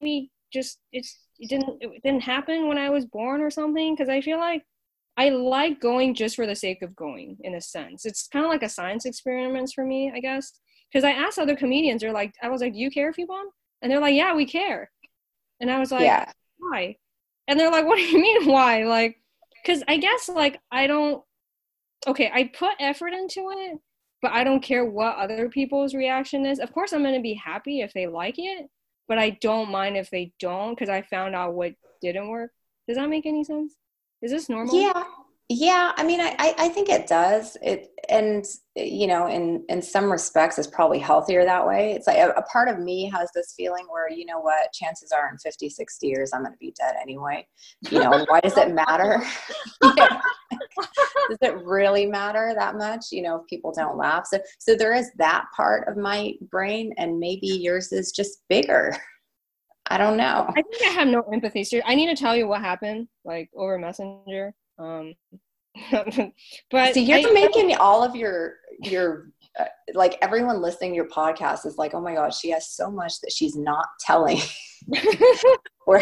we 0.00 0.30
just 0.52 0.78
it's 0.92 1.16
it 1.38 1.48
didn't 1.48 1.78
it 1.80 2.02
didn't 2.02 2.22
happen 2.22 2.66
when 2.66 2.78
I 2.78 2.90
was 2.90 3.06
born 3.06 3.40
or 3.40 3.50
something. 3.50 3.94
Because 3.94 4.08
I 4.08 4.20
feel 4.20 4.38
like 4.38 4.62
I 5.16 5.28
like 5.30 5.80
going 5.80 6.14
just 6.14 6.36
for 6.36 6.46
the 6.46 6.56
sake 6.56 6.82
of 6.82 6.96
going, 6.96 7.36
in 7.42 7.54
a 7.54 7.60
sense. 7.60 8.04
It's 8.06 8.26
kind 8.26 8.44
of 8.44 8.50
like 8.50 8.62
a 8.62 8.68
science 8.68 9.04
experiment 9.04 9.70
for 9.74 9.84
me, 9.84 10.10
I 10.14 10.20
guess. 10.20 10.52
Because 10.90 11.04
I 11.04 11.12
asked 11.12 11.38
other 11.38 11.54
comedians, 11.54 12.00
they're 12.00 12.12
like, 12.12 12.34
I 12.42 12.48
was 12.48 12.60
like, 12.60 12.72
do 12.72 12.80
you 12.80 12.90
care 12.90 13.08
if 13.08 13.18
you 13.18 13.26
bomb? 13.26 13.50
And 13.82 13.92
they're 13.92 14.00
like, 14.00 14.14
yeah, 14.14 14.34
we 14.34 14.44
care. 14.44 14.90
And 15.60 15.70
I 15.70 15.78
was 15.78 15.92
like, 15.92 16.02
Yeah. 16.02 16.32
Why? 16.60 16.96
And 17.48 17.58
they're 17.58 17.70
like, 17.70 17.84
what 17.86 17.96
do 17.96 18.02
you 18.02 18.20
mean 18.20 18.48
why? 18.48 18.84
Like, 18.84 19.16
because 19.62 19.82
I 19.88 19.96
guess 19.96 20.28
like 20.28 20.60
I 20.70 20.86
don't. 20.86 21.22
Okay, 22.06 22.30
I 22.32 22.44
put 22.44 22.70
effort 22.80 23.12
into 23.12 23.50
it, 23.50 23.78
but 24.22 24.32
I 24.32 24.42
don't 24.42 24.62
care 24.62 24.86
what 24.86 25.16
other 25.16 25.50
people's 25.50 25.94
reaction 25.94 26.46
is. 26.46 26.58
Of 26.58 26.72
course, 26.72 26.92
I'm 26.92 27.02
gonna 27.02 27.20
be 27.20 27.34
happy 27.34 27.80
if 27.80 27.92
they 27.92 28.06
like 28.06 28.36
it, 28.38 28.68
but 29.08 29.18
I 29.18 29.30
don't 29.40 29.70
mind 29.70 29.96
if 29.96 30.10
they 30.10 30.32
don't 30.40 30.74
because 30.74 30.88
I 30.88 31.02
found 31.02 31.34
out 31.34 31.54
what 31.54 31.74
didn't 32.00 32.28
work. 32.28 32.52
Does 32.88 32.96
that 32.96 33.10
make 33.10 33.26
any 33.26 33.44
sense? 33.44 33.74
Is 34.22 34.30
this 34.30 34.48
normal? 34.48 34.74
Yeah, 34.74 35.04
yeah. 35.52 35.90
I 35.96 36.04
mean, 36.04 36.20
I, 36.20 36.34
I, 36.38 36.68
think 36.68 36.88
it 36.88 37.08
does. 37.08 37.56
It 37.60 37.88
and 38.08 38.44
you 38.76 39.08
know, 39.08 39.26
in 39.26 39.64
in 39.68 39.82
some 39.82 40.10
respects, 40.10 40.58
it's 40.58 40.68
probably 40.68 41.00
healthier 41.00 41.44
that 41.44 41.66
way. 41.66 41.90
It's 41.90 42.06
like 42.06 42.18
a, 42.18 42.30
a 42.30 42.42
part 42.42 42.68
of 42.68 42.78
me 42.78 43.10
has 43.10 43.30
this 43.34 43.52
feeling 43.56 43.84
where 43.90 44.08
you 44.08 44.26
know 44.26 44.38
what, 44.38 44.72
chances 44.72 45.10
are 45.10 45.28
in 45.28 45.38
50, 45.38 45.68
60 45.68 46.06
years, 46.06 46.30
I'm 46.32 46.42
going 46.42 46.52
to 46.52 46.58
be 46.58 46.72
dead 46.78 46.94
anyway. 47.02 47.48
You 47.90 47.98
know, 47.98 48.24
why 48.28 48.38
does 48.38 48.56
it 48.56 48.72
matter? 48.72 49.20
Does 51.28 51.38
it 51.42 51.64
really 51.64 52.06
matter 52.06 52.52
that 52.56 52.76
much? 52.76 53.06
You 53.10 53.22
know, 53.22 53.36
if 53.40 53.46
people 53.48 53.72
don't 53.72 53.96
laugh. 53.96 54.26
So 54.26 54.38
so 54.58 54.76
there 54.76 54.94
is 54.94 55.10
that 55.16 55.46
part 55.54 55.88
of 55.88 55.96
my 55.96 56.34
brain, 56.48 56.94
and 56.96 57.18
maybe 57.18 57.48
yours 57.48 57.92
is 57.92 58.12
just 58.12 58.42
bigger. 58.48 58.96
I 59.88 59.98
don't 59.98 60.16
know. 60.16 60.46
I 60.48 60.62
think 60.62 60.82
I 60.84 60.90
have 60.90 61.08
no 61.08 61.22
empathy. 61.32 61.64
So 61.64 61.80
I 61.84 61.96
need 61.96 62.06
to 62.06 62.14
tell 62.14 62.36
you 62.36 62.46
what 62.46 62.60
happened, 62.60 63.08
like 63.24 63.50
over 63.56 63.76
Messenger. 63.78 64.54
Um, 64.80 65.14
but 66.70 66.94
See, 66.94 67.04
you're 67.04 67.28
I- 67.28 67.32
making 67.32 67.76
all 67.76 68.02
of 68.02 68.16
your 68.16 68.56
your 68.82 69.28
uh, 69.58 69.64
like 69.94 70.16
everyone 70.22 70.60
listening 70.62 70.90
to 70.90 70.96
your 70.96 71.08
podcast 71.08 71.66
is 71.66 71.76
like, 71.76 71.94
oh 71.94 72.00
my 72.00 72.14
gosh, 72.14 72.38
she 72.40 72.50
has 72.50 72.70
so 72.70 72.90
much 72.90 73.20
that 73.20 73.32
she's 73.32 73.56
not 73.56 73.86
telling. 74.00 74.38
or 75.86 76.00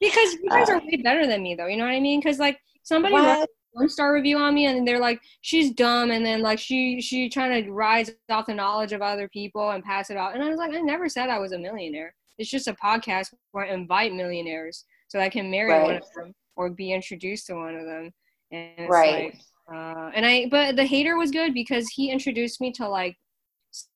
because 0.00 0.32
you 0.34 0.48
guys 0.48 0.68
Uh, 0.68 0.74
are 0.74 0.78
way 0.80 0.96
better 1.02 1.26
than 1.26 1.42
me, 1.42 1.54
though. 1.54 1.66
You 1.66 1.76
know 1.76 1.84
what 1.84 1.92
I 1.92 2.00
mean? 2.00 2.20
Because 2.20 2.38
like 2.38 2.58
somebody 2.82 3.14
wrote 3.14 3.48
one 3.72 3.88
star 3.88 4.12
review 4.14 4.38
on 4.38 4.54
me, 4.54 4.66
and 4.66 4.86
they're 4.86 4.98
like, 5.00 5.20
"She's 5.42 5.72
dumb," 5.72 6.10
and 6.10 6.24
then 6.24 6.40
like 6.42 6.58
she 6.58 7.00
she 7.00 7.28
trying 7.28 7.64
to 7.64 7.70
rise 7.72 8.10
off 8.30 8.46
the 8.46 8.54
knowledge 8.54 8.92
of 8.92 9.02
other 9.02 9.28
people 9.28 9.70
and 9.70 9.84
pass 9.84 10.10
it 10.10 10.16
out. 10.16 10.34
And 10.34 10.42
I 10.42 10.48
was 10.48 10.58
like, 10.58 10.72
I 10.72 10.80
never 10.80 11.08
said 11.08 11.28
I 11.28 11.38
was 11.38 11.52
a 11.52 11.58
millionaire. 11.58 12.14
It's 12.38 12.50
just 12.50 12.68
a 12.68 12.74
podcast 12.74 13.28
where 13.52 13.66
I 13.66 13.72
invite 13.72 14.12
millionaires 14.12 14.84
so 15.08 15.20
I 15.20 15.28
can 15.28 15.50
marry 15.50 15.70
one 15.82 15.96
of 15.96 16.04
them 16.16 16.34
or 16.56 16.70
be 16.70 16.92
introduced 16.92 17.46
to 17.46 17.54
one 17.54 17.74
of 17.76 17.86
them. 17.86 18.12
And 18.50 18.70
it's 18.78 18.90
Right. 18.90 19.34
like, 19.34 19.40
uh, 19.72 20.10
and 20.14 20.26
I 20.26 20.46
but 20.50 20.76
the 20.76 20.84
hater 20.84 21.16
was 21.16 21.30
good 21.30 21.54
because 21.54 21.88
he 21.90 22.10
introduced 22.10 22.60
me 22.60 22.72
to 22.72 22.88
like 22.88 23.16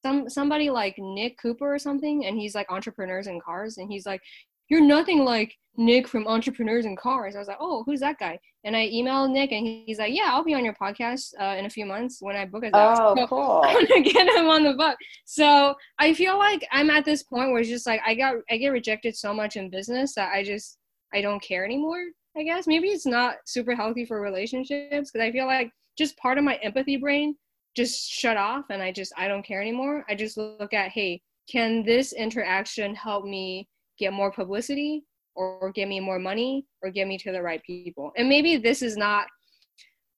some 0.03 0.29
somebody 0.31 0.71
like 0.71 0.95
Nick 0.99 1.39
Cooper 1.39 1.75
or 1.75 1.79
something, 1.79 2.25
and 2.27 2.39
he's 2.39 2.55
like 2.55 2.71
entrepreneurs 2.71 3.27
in 3.27 3.41
cars, 3.41 3.77
and 3.79 3.91
he's 3.91 4.07
like, 4.07 4.23
"You're 4.69 4.81
nothing 4.81 5.25
like 5.25 5.55
Nick 5.77 6.09
from 6.09 6.27
Entrepreneurs 6.27 6.87
in 6.87 6.97
Cars." 6.97 7.37
I 7.37 7.39
was 7.39 7.49
like, 7.49 7.59
"Oh, 7.61 7.83
who's 7.85 8.01
that 8.01 8.19
guy?" 8.19 8.39
And 8.65 8.75
I 8.75 8.89
emailed 8.89 9.33
Nick, 9.33 9.53
and 9.53 9.67
he's 9.67 9.99
like, 9.99 10.15
"Yeah, 10.15 10.29
I'll 10.29 10.45
be 10.45 10.55
on 10.55 10.65
your 10.65 10.75
podcast 10.75 11.35
uh, 11.39 11.57
in 11.59 11.67
a 11.67 11.71
few 11.71 11.85
months 11.85 12.19
when 12.23 12.37
I 12.37 12.47
book 12.47 12.65
it." 12.65 12.71
Oh, 12.75 13.15
So, 13.17 13.27
cool. 13.27 13.61
I 13.65 13.75
want 13.75 13.89
to 13.89 14.01
get 14.01 14.29
him 14.35 14.49
on 14.49 14.63
the 14.65 14.73
book. 14.75 14.97
So 15.27 15.75
I 15.99 16.15
feel 16.15 16.39
like 16.39 16.67
I'm 16.73 16.89
at 16.89 17.05
this 17.05 17.23
point 17.23 17.51
where 17.51 17.61
it's 17.61 17.69
just 17.69 17.87
like 17.87 18.01
I 18.07 18.15
got 18.15 18.37
I 18.51 18.57
get 18.57 18.69
rejected 18.69 19.15
so 19.17 19.35
much 19.35 19.57
in 19.57 19.69
business 19.69 20.15
that 20.15 20.33
I 20.33 20.43
just 20.43 20.79
I 21.13 21.21
don't 21.21 21.43
care 21.43 21.65
anymore. 21.67 22.03
I 22.37 22.43
guess 22.43 22.67
maybe 22.67 22.89
it's 22.89 23.07
not 23.07 23.37
super 23.47 23.75
healthy 23.75 24.05
for 24.05 24.21
relationships 24.21 25.11
because 25.11 25.25
I 25.25 25.33
feel 25.33 25.47
like 25.47 25.71
just 25.97 26.19
part 26.19 26.37
of 26.37 26.45
my 26.45 26.57
empathy 26.57 26.97
brain 26.97 27.35
just 27.75 28.11
shut 28.11 28.37
off 28.37 28.67
and 28.71 28.83
I 28.83 28.93
just 28.93 29.13
I 29.17 29.29
don't 29.29 29.45
care 29.45 29.61
anymore. 29.61 30.05
I 30.09 30.15
just 30.15 30.37
look 30.37 30.73
at 30.75 30.91
hey, 30.91 31.23
can 31.51 31.85
this 31.85 32.13
interaction 32.13 32.95
help 32.95 33.25
me 33.25 33.69
get 33.99 34.13
more 34.13 34.31
publicity 34.31 35.05
or 35.35 35.71
get 35.75 35.89
me 35.89 36.01
more 36.01 36.19
money 36.19 36.67
or 36.83 36.91
get 36.91 37.07
me 37.07 37.17
to 37.19 37.33
the 37.33 37.43
right 37.43 37.63
people? 37.65 38.13
And 38.17 38.29
maybe 38.29 38.57
this 38.57 38.83
is 38.83 38.97
not 38.97 39.27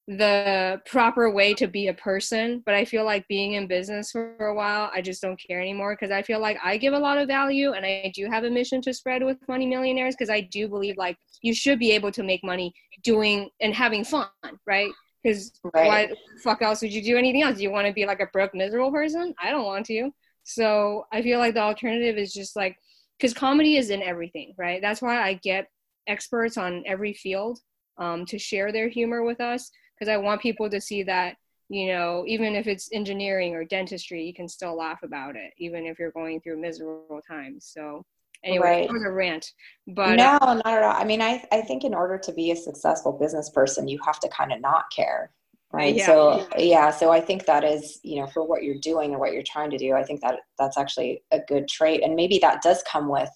the 0.08 0.80
proper 0.86 1.30
way 1.30 1.52
to 1.52 1.66
be 1.66 1.88
a 1.88 1.94
person 1.94 2.62
but 2.64 2.74
i 2.74 2.82
feel 2.82 3.04
like 3.04 3.28
being 3.28 3.52
in 3.52 3.66
business 3.66 4.10
for 4.10 4.46
a 4.46 4.54
while 4.54 4.90
i 4.94 5.02
just 5.02 5.20
don't 5.20 5.38
care 5.38 5.60
anymore 5.60 5.94
because 5.94 6.10
i 6.10 6.22
feel 6.22 6.40
like 6.40 6.56
i 6.64 6.78
give 6.78 6.94
a 6.94 6.98
lot 6.98 7.18
of 7.18 7.28
value 7.28 7.72
and 7.72 7.84
i 7.84 8.10
do 8.14 8.26
have 8.26 8.44
a 8.44 8.50
mission 8.50 8.80
to 8.80 8.94
spread 8.94 9.22
with 9.22 9.36
money 9.48 9.66
millionaires 9.66 10.14
because 10.14 10.30
i 10.30 10.40
do 10.40 10.66
believe 10.66 10.96
like 10.96 11.18
you 11.42 11.54
should 11.54 11.78
be 11.78 11.92
able 11.92 12.10
to 12.10 12.22
make 12.22 12.42
money 12.42 12.72
doing 13.04 13.50
and 13.60 13.74
having 13.74 14.04
fun 14.04 14.28
right? 14.66 14.90
Because 15.22 15.52
Right. 15.74 15.86
why 15.86 16.06
the 16.06 16.16
fuck 16.42 16.62
else 16.62 16.80
would 16.82 16.92
you 16.92 17.02
do 17.02 17.16
anything 17.16 17.42
else? 17.42 17.56
Do 17.56 17.62
you 17.62 17.70
want 17.70 17.86
to 17.86 17.92
be 17.92 18.06
like 18.06 18.20
a 18.20 18.26
broke 18.26 18.54
miserable 18.54 18.92
person? 18.92 19.34
I 19.42 19.50
don't 19.50 19.64
want 19.64 19.86
to. 19.86 20.10
So 20.44 21.06
i 21.12 21.22
feel 21.22 21.38
like 21.38 21.54
the 21.54 21.60
alternative 21.60 22.16
is 22.16 22.32
just 22.32 22.56
like 22.56 22.76
because 23.18 23.34
comedy 23.34 23.76
is 23.76 23.90
in 23.90 24.02
everything 24.02 24.54
right? 24.58 24.80
That's 24.80 25.02
why 25.02 25.20
i 25.22 25.34
get 25.34 25.68
experts 26.06 26.56
on 26.56 26.82
every 26.86 27.12
field 27.12 27.58
um, 27.98 28.24
to 28.26 28.38
share 28.38 28.72
their 28.72 28.88
humor 28.88 29.22
with 29.24 29.40
us 29.40 29.70
because 29.98 30.10
I 30.10 30.16
want 30.16 30.40
people 30.40 30.70
to 30.70 30.80
see 30.80 31.02
that 31.04 31.36
you 31.68 31.88
know 31.88 32.24
even 32.26 32.54
if 32.54 32.66
it's 32.66 32.88
engineering 32.92 33.54
or 33.54 33.64
dentistry, 33.64 34.24
you 34.24 34.34
can 34.34 34.48
still 34.48 34.76
laugh 34.76 35.02
about 35.02 35.36
it, 35.36 35.52
even 35.58 35.86
if 35.86 35.98
you're 35.98 36.12
going 36.12 36.40
through 36.40 36.60
miserable 36.60 37.20
times. 37.26 37.70
So 37.72 38.04
anyway, 38.44 38.66
Right. 38.66 38.86
that 38.86 38.92
was 38.92 39.04
a 39.04 39.10
rant, 39.12 39.52
but 39.88 40.18
uh, 40.20 40.38
no, 40.38 40.38
not 40.54 40.66
at 40.66 40.82
all. 40.82 40.96
I 40.96 41.04
mean, 41.04 41.20
I 41.22 41.44
I 41.52 41.60
think 41.62 41.84
in 41.84 41.94
order 41.94 42.18
to 42.18 42.32
be 42.32 42.50
a 42.50 42.56
successful 42.56 43.12
business 43.12 43.50
person, 43.50 43.88
you 43.88 43.98
have 44.04 44.20
to 44.20 44.28
kind 44.28 44.52
of 44.52 44.60
not 44.60 44.84
care. 44.94 45.32
Right. 45.70 45.94
Yeah. 45.94 46.06
So 46.06 46.48
yeah, 46.56 46.90
so 46.90 47.10
I 47.10 47.20
think 47.20 47.44
that 47.44 47.62
is, 47.62 48.00
you 48.02 48.20
know, 48.20 48.26
for 48.26 48.42
what 48.42 48.62
you're 48.62 48.78
doing 48.80 49.10
and 49.10 49.20
what 49.20 49.34
you're 49.34 49.42
trying 49.42 49.68
to 49.70 49.76
do, 49.76 49.92
I 49.92 50.02
think 50.02 50.22
that 50.22 50.36
that's 50.58 50.78
actually 50.78 51.22
a 51.30 51.40
good 51.40 51.68
trait. 51.68 52.02
And 52.02 52.16
maybe 52.16 52.38
that 52.38 52.62
does 52.62 52.82
come 52.90 53.08
with 53.10 53.28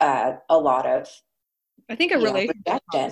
uh, 0.00 0.32
a 0.48 0.58
lot 0.58 0.84
of 0.84 1.08
I 1.88 1.94
think 1.94 2.10
a 2.12 2.18
you 2.18 2.24
know, 2.24 3.10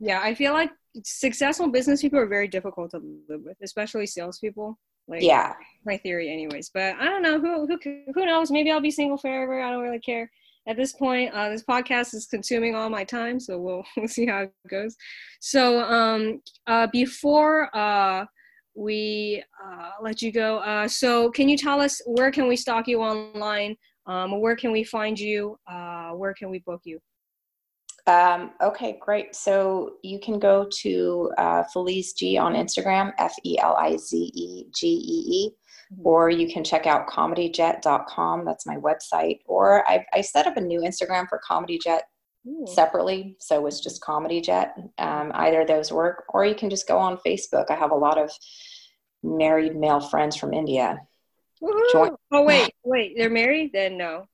Yeah, 0.00 0.20
I 0.22 0.34
feel 0.34 0.54
like 0.54 0.70
successful 1.04 1.68
business 1.68 2.00
people 2.02 2.18
are 2.18 2.26
very 2.26 2.48
difficult 2.48 2.90
to 2.92 2.98
live 3.28 3.42
with, 3.44 3.56
especially 3.62 4.06
salespeople. 4.06 4.78
Like 5.08 5.22
Yeah. 5.22 5.54
my 5.84 5.96
theory, 5.98 6.30
anyways. 6.32 6.70
But 6.72 6.96
I 6.96 7.04
don't 7.04 7.22
know 7.22 7.38
who 7.40 7.66
who 7.66 7.78
who 8.14 8.26
knows. 8.26 8.50
Maybe 8.50 8.70
I'll 8.70 8.80
be 8.80 8.90
single 8.90 9.18
forever. 9.18 9.60
I 9.60 9.70
don't 9.70 9.82
really 9.82 9.98
care. 10.00 10.30
At 10.66 10.76
this 10.78 10.94
point, 10.94 11.30
uh, 11.34 11.50
this 11.50 11.62
podcast 11.62 12.14
is 12.14 12.26
consuming 12.26 12.74
all 12.74 12.88
my 12.88 13.04
time, 13.04 13.38
so 13.38 13.58
we'll 13.58 13.84
we'll 13.96 14.08
see 14.08 14.26
how 14.26 14.42
it 14.42 14.52
goes. 14.68 14.96
So 15.40 15.80
um, 15.80 16.40
uh, 16.66 16.86
before 16.90 17.74
uh, 17.76 18.24
we 18.74 19.42
uh, 19.62 19.90
let 20.00 20.22
you 20.22 20.32
go, 20.32 20.58
uh, 20.58 20.88
so 20.88 21.30
can 21.30 21.48
you 21.50 21.58
tell 21.58 21.80
us 21.82 22.00
where 22.06 22.30
can 22.30 22.48
we 22.48 22.56
stalk 22.56 22.88
you 22.88 23.02
online? 23.02 23.76
Um, 24.06 24.40
where 24.40 24.56
can 24.56 24.72
we 24.72 24.84
find 24.84 25.18
you? 25.18 25.58
Uh, 25.70 26.10
where 26.12 26.34
can 26.34 26.50
we 26.50 26.60
book 26.60 26.80
you? 26.84 26.98
Um, 28.06 28.50
okay, 28.60 28.98
great. 29.00 29.34
So 29.34 29.94
you 30.02 30.18
can 30.20 30.38
go 30.38 30.68
to 30.82 31.32
uh, 31.38 31.62
Felize 31.72 32.12
G 32.12 32.36
on 32.36 32.52
Instagram, 32.54 33.12
F 33.18 33.34
E 33.44 33.58
L 33.58 33.76
I 33.76 33.96
Z 33.96 34.30
E 34.34 34.66
G 34.74 34.86
E 34.88 35.24
E, 35.46 35.50
Mhm. 35.92 36.04
or 36.04 36.28
you 36.30 36.46
can 36.52 36.64
check 36.64 36.86
out 36.86 37.08
comedyjet.com. 37.08 38.44
That's 38.44 38.66
my 38.66 38.76
website. 38.76 39.40
Or 39.46 39.88
I, 39.88 40.04
I 40.12 40.20
set 40.20 40.46
up 40.46 40.56
a 40.56 40.60
new 40.60 40.80
Instagram 40.80 41.28
for 41.28 41.40
ComedyJet 41.48 42.00
Ooh. 42.46 42.66
separately. 42.66 43.36
So 43.40 43.66
it's 43.66 43.80
just 43.80 44.02
ComedyJet. 44.02 44.72
Um, 44.98 45.30
either 45.34 45.64
those 45.64 45.90
work. 45.92 46.24
Or 46.30 46.44
you 46.44 46.54
can 46.54 46.68
just 46.70 46.86
go 46.88 46.98
on 46.98 47.18
Facebook. 47.18 47.70
I 47.70 47.74
have 47.74 47.90
a 47.90 47.94
lot 47.96 48.18
of 48.18 48.30
married 49.22 49.76
male 49.76 50.00
friends 50.00 50.36
from 50.36 50.52
India. 50.52 51.00
Join- 51.92 52.16
Oh 52.32 52.42
wait, 52.44 52.70
wait, 52.84 53.14
they're 53.16 53.30
married? 53.30 53.72
Then 53.72 53.96
no. 53.96 54.26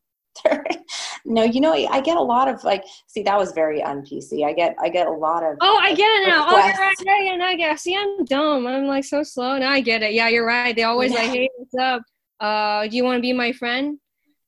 No, 1.30 1.44
you 1.44 1.60
know, 1.60 1.72
I 1.72 2.00
get 2.00 2.16
a 2.16 2.22
lot 2.22 2.48
of 2.48 2.62
like, 2.64 2.84
see, 3.06 3.22
that 3.22 3.38
was 3.38 3.52
very 3.52 3.82
un 3.82 4.02
PC. 4.02 4.44
I 4.46 4.52
get, 4.52 4.74
I 4.82 4.88
get 4.88 5.06
a 5.06 5.10
lot 5.12 5.42
of. 5.42 5.56
Oh, 5.60 5.78
I 5.80 5.94
get 5.94 6.04
it 6.22 6.28
now. 6.28 6.46
Oh, 6.48 6.50
you're 6.50 6.58
right. 6.66 6.68
requests. 6.78 7.04
Yeah, 7.04 7.20
yeah, 7.22 7.36
now 7.36 7.46
I 7.46 7.56
get. 7.56 7.72
it. 7.72 7.78
See, 7.78 7.96
I'm 7.96 8.24
dumb. 8.24 8.66
I'm 8.66 8.86
like 8.86 9.04
so 9.04 9.22
slow. 9.22 9.56
Now 9.58 9.70
I 9.70 9.80
get 9.80 10.02
it. 10.02 10.12
Yeah, 10.12 10.28
you're 10.28 10.46
right. 10.46 10.74
They 10.74 10.82
always 10.82 11.12
like, 11.12 11.30
hey, 11.30 11.48
what's 11.56 11.74
up? 11.80 12.02
Uh, 12.40 12.86
do 12.88 12.96
you 12.96 13.04
want 13.04 13.16
to 13.18 13.22
be 13.22 13.32
my 13.32 13.52
friend? 13.52 13.98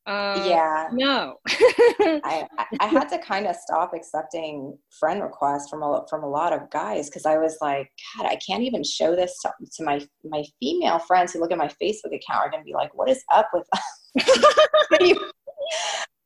Uh, 0.05 0.45
yeah. 0.49 0.89
No. 0.93 1.37
I, 1.49 2.47
I- 2.81 2.87
had 2.87 3.09
to 3.11 3.19
kind 3.19 3.47
of 3.47 3.55
stop 3.55 3.93
accepting 3.95 4.77
friend 4.99 5.23
requests 5.23 5.71
from 5.71 5.83
a 5.85 6.05
from 6.11 6.25
a 6.25 6.29
lot 6.29 6.53
of 6.53 6.69
guys 6.71 7.09
because 7.09 7.25
I 7.27 7.37
was 7.39 7.57
like, 7.61 7.89
God, 8.17 8.27
I 8.27 8.37
can't 8.45 8.65
even 8.65 8.83
show 8.83 9.15
this 9.15 9.39
to, 9.43 9.53
to 9.77 9.85
my 9.85 10.05
my 10.25 10.43
female 10.61 10.99
friends 10.99 11.33
who 11.33 11.39
look 11.39 11.53
at 11.53 11.59
my 11.59 11.71
Facebook 11.81 12.13
account 12.15 12.41
are 12.45 12.51
gonna 12.51 12.65
be 12.65 12.75
like, 12.75 12.93
What 12.95 13.09
is 13.09 13.23
up 13.33 13.49
with? 13.55 13.65
are, 14.21 14.99
you, 15.07 15.31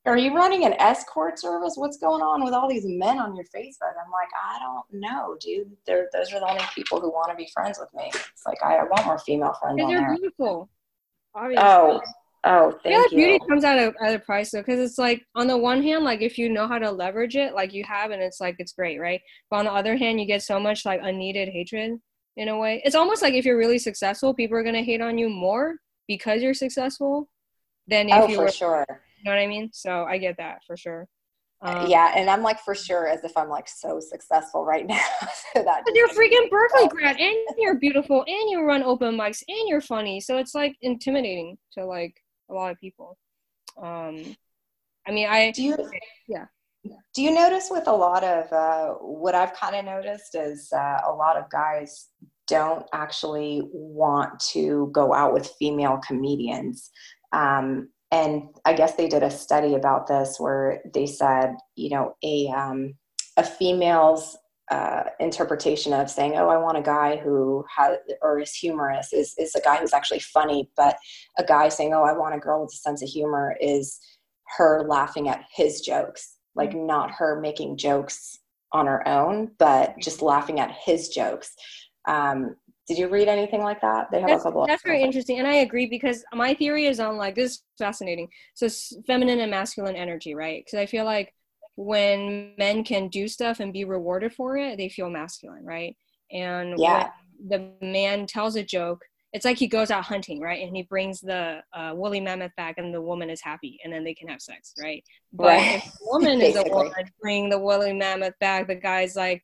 are 0.07 0.17
you 0.17 0.35
running 0.35 0.65
an 0.65 0.75
escort 0.75 1.39
service? 1.39 1.75
What's 1.77 1.97
going 1.99 2.23
on 2.23 2.45
with 2.45 2.55
all 2.55 2.69
these 2.69 2.85
men 2.87 3.19
on 3.19 3.35
your 3.35 3.45
Facebook? 3.47 3.93
I'm 4.05 4.11
like, 4.11 4.29
I 4.43 4.59
don't 4.61 5.01
know, 5.01 5.37
dude. 5.41 5.71
They're, 5.87 6.09
those 6.13 6.33
are 6.33 6.41
the 6.41 6.49
only 6.49 6.63
people 6.75 7.01
who 7.01 7.11
want 7.11 7.31
to 7.31 7.37
be 7.37 7.51
friends 7.53 7.79
with 7.79 7.89
me. 7.95 8.09
It's 8.15 8.47
like 8.47 8.59
I, 8.65 8.77
I 8.77 8.85
want 8.85 9.05
more 9.07 9.19
female 9.19 9.55
friends 9.61 9.79
they're 9.79 9.89
there. 9.89 10.15
beautiful. 10.15 10.69
Obviously. 11.35 11.65
Oh, 11.67 12.01
oh, 12.45 12.71
thank 12.83 12.87
I 12.87 12.89
feel 12.91 13.01
like 13.03 13.11
you. 13.13 13.17
beauty 13.19 13.39
comes 13.49 13.65
out 13.65 13.79
of 13.79 13.95
at 14.03 14.15
a 14.15 14.19
price 14.19 14.53
though, 14.53 14.61
because 14.61 14.81
it's 14.81 14.99
like 14.99 15.23
on 15.35 15.47
the 15.49 15.59
one 15.59 15.83
hand, 15.83 16.05
like 16.05 16.23
if 16.23 16.39
you 16.39 16.49
know 16.49 16.69
how 16.69 16.79
to 16.79 16.91
leverage 16.91 17.37
it, 17.37 17.55
like 17.55 17.73
you 17.75 17.85
have, 17.85 18.11
and 18.13 18.23
it's 18.23 18.41
like 18.41 18.57
it's 18.59 18.73
great, 18.73 19.01
right? 19.01 19.21
But 19.51 19.57
on 19.59 19.65
the 19.67 19.73
other 19.73 19.97
hand, 19.97 20.21
you 20.21 20.27
get 20.27 20.43
so 20.43 20.59
much 20.61 20.85
like 20.87 21.01
unneeded 21.03 21.49
hatred 21.49 21.99
in 22.37 22.49
a 22.49 22.57
way. 22.59 22.81
It's 22.85 22.95
almost 22.97 23.23
like 23.23 23.35
if 23.35 23.45
you're 23.45 23.59
really 23.59 23.79
successful, 23.79 24.33
people 24.35 24.57
are 24.57 24.63
gonna 24.63 24.83
hate 24.83 25.01
on 25.01 25.19
you 25.19 25.29
more 25.29 25.77
because 26.07 26.43
you're 26.43 26.55
successful 26.55 27.29
than 27.89 28.09
if 28.09 28.15
Oh, 28.15 28.29
you 28.29 28.37
for 28.37 28.45
were 28.45 28.51
sure. 28.51 28.87
Know 29.27 29.33
what 29.33 29.41
I 29.41 29.47
mean? 29.47 29.71
So 29.73 30.05
I 30.05 30.19
get 30.19 30.37
that 30.39 30.61
for 30.67 30.77
sure. 30.77 31.09
Um, 31.63 31.87
yeah, 31.87 32.13
and 32.15 32.29
I'm 32.29 32.43
like 32.43 32.61
for 32.61 32.75
sure 32.75 33.09
as 33.09 33.25
if 33.25 33.35
I'm 33.37 33.49
like 33.49 33.67
so 33.67 33.99
successful 33.99 34.65
right 34.65 34.87
now. 34.87 35.01
so 35.55 35.63
that 35.63 35.83
you're 35.95 36.09
freaking 36.09 36.51
Berkeley 36.51 36.89
grad, 36.89 37.17
and 37.19 37.37
you're 37.57 37.79
beautiful, 37.79 38.25
and 38.27 38.51
you 38.51 38.63
run 38.63 38.83
open 38.83 39.17
mics, 39.17 39.43
and 39.49 39.69
you're 39.69 39.81
funny. 39.81 40.21
So 40.21 40.37
it's 40.37 40.55
like 40.55 40.77
intimidating 40.83 41.57
to 41.73 41.87
like 41.87 42.15
a 42.51 42.55
lot 42.55 42.71
of 42.71 42.79
people. 42.79 43.17
Um, 43.83 44.37
I 45.07 45.13
mean, 45.13 45.29
I 45.29 45.51
do 45.51 45.63
you 45.63 45.91
yeah. 46.29 46.45
Do 47.15 47.23
you 47.23 47.33
notice 47.33 47.69
with 47.71 47.89
a 47.89 47.93
lot 47.93 48.23
of 48.23 48.53
uh, 48.53 48.95
what 49.01 49.35
I've 49.35 49.55
kind 49.55 49.75
of 49.75 49.85
noticed 49.85 50.35
is 50.35 50.69
uh, 50.73 51.01
a 51.09 51.11
lot 51.11 51.37
of 51.37 51.51
guys 51.51 52.11
don't 52.47 52.87
actually 52.93 53.63
want 53.73 54.39
to 54.39 54.89
go 54.93 55.13
out 55.13 55.33
with 55.33 55.51
female 55.59 55.99
comedians. 56.07 56.91
Um, 57.33 57.89
and 58.11 58.45
I 58.65 58.73
guess 58.73 58.95
they 58.95 59.09
did 59.09 59.23
a 59.23 59.31
study 59.31 59.75
about 59.75 60.07
this 60.07 60.37
where 60.39 60.81
they 60.95 61.07
said, 61.07 61.57
you 61.75 61.91
know, 61.91 62.15
a 62.23 62.49
um, 62.49 62.95
a 63.37 63.43
female's 63.43 64.37
uh, 64.71 65.05
interpretation 65.21 65.93
of 65.93 66.11
saying, 66.11 66.35
"Oh, 66.37 66.49
I 66.49 66.57
want 66.57 66.79
a 66.79 66.83
guy 66.83 67.17
who 67.17 67.65
has 67.77 67.99
or 68.23 68.41
is 68.41 68.55
humorous," 68.55 69.13
is 69.13 69.35
is 69.39 69.55
a 69.55 69.61
guy 69.61 69.77
who's 69.77 69.93
actually 69.93 70.21
funny. 70.21 70.71
But 70.77 70.97
a 71.39 71.45
guy 71.45 71.69
saying, 71.69 71.95
"Oh, 71.95 72.05
I 72.05 72.13
want 72.13 72.35
a 72.35 72.41
girl 72.41 72.63
with 72.63 72.73
a 72.73 72.77
sense 72.77 73.03
of 73.03 73.09
humor," 73.09 73.57
is 73.61 74.01
her 74.57 74.85
laughing 74.89 75.29
at 75.29 75.45
his 75.55 75.81
jokes, 75.81 76.37
like 76.55 76.75
not 76.75 77.11
her 77.11 77.41
making 77.41 77.77
jokes 77.77 78.39
on 78.73 78.87
her 78.87 79.07
own, 79.07 79.51
but 79.59 79.95
just 80.01 80.23
laughing 80.23 80.61
at 80.61 80.71
his 80.71 81.09
jokes. 81.09 81.55
Um, 82.07 82.57
did 82.87 82.99
you 82.99 83.09
read 83.09 83.29
anything 83.29 83.63
like 83.63 83.81
that? 83.81 84.11
They 84.11 84.21
have 84.21 84.29
that's, 84.29 84.45
a 84.45 84.49
couple. 84.49 84.67
That's 84.67 84.83
very 84.83 85.03
interesting, 85.03 85.39
and 85.39 85.47
I 85.47 85.57
agree 85.57 85.87
because 85.87 86.25
my 86.33 86.55
theory 86.55 86.87
is 86.87 87.01
on 87.01 87.17
like 87.17 87.35
this 87.35 87.53
is 87.53 87.63
fascinating. 87.79 88.29
So 88.55 88.69
feminine 89.07 89.41
and 89.41 89.51
masculine 89.51 89.97
energy, 89.97 90.35
right? 90.35 90.65
Because 90.65 90.79
I 90.79 90.87
feel 90.87 91.05
like 91.05 91.35
when 91.75 92.55
men 92.59 92.85
can 92.85 93.09
do 93.09 93.29
stuff 93.29 93.61
and 93.61 93.73
be 93.73 93.85
rewarded 93.85 94.33
for 94.33 94.57
it, 94.57 94.77
they 94.79 94.89
feel 94.89 95.11
masculine, 95.11 95.65
right? 95.65 95.97
And 96.31 96.79
yeah, 96.79 97.11
the 97.49 97.73
man 97.83 98.27
tells 98.27 98.57
a 98.57 98.63
joke, 98.63 99.03
it's 99.33 99.45
like 99.45 99.59
he 99.59 99.67
goes 99.67 99.91
out 99.91 100.05
hunting, 100.05 100.41
right? 100.41 100.67
And 100.67 100.75
he 100.75 100.85
brings 100.85 101.21
the 101.21 101.63
uh, 101.75 101.93
woolly 101.95 102.21
mammoth 102.21 102.55
back, 102.57 102.79
and 102.79 102.95
the 102.95 103.03
woman 103.03 103.31
is 103.31 103.43
happy, 103.43 103.79
and 103.85 103.93
then 103.93 104.05
they 104.05 104.15
can 104.15 104.29
have 104.29 104.41
sex, 104.41 104.73
right? 104.81 105.05
But 105.33 105.47
right. 105.47 105.77
if 105.77 105.85
the 105.85 106.07
woman 106.07 106.41
is 106.41 106.55
the 106.55 106.63
one 106.71 106.93
bring 107.21 107.51
the 107.51 107.59
woolly 107.59 107.93
mammoth 107.93 108.39
back, 108.39 108.69
the 108.69 108.77
guy's 108.77 109.17
like, 109.17 109.43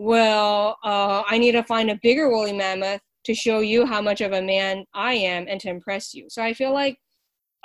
well, 0.00 0.78
uh, 0.82 1.22
I 1.28 1.36
need 1.36 1.52
to 1.52 1.62
find 1.62 1.90
a 1.90 1.98
bigger 2.02 2.30
woolly 2.30 2.54
mammoth 2.54 3.02
to 3.24 3.34
show 3.34 3.60
you 3.60 3.84
how 3.84 4.00
much 4.00 4.22
of 4.22 4.32
a 4.32 4.40
man 4.40 4.86
I 4.94 5.12
am 5.12 5.44
and 5.46 5.60
to 5.60 5.68
impress 5.68 6.14
you. 6.14 6.24
So 6.30 6.42
I 6.42 6.54
feel 6.54 6.72
like, 6.72 6.96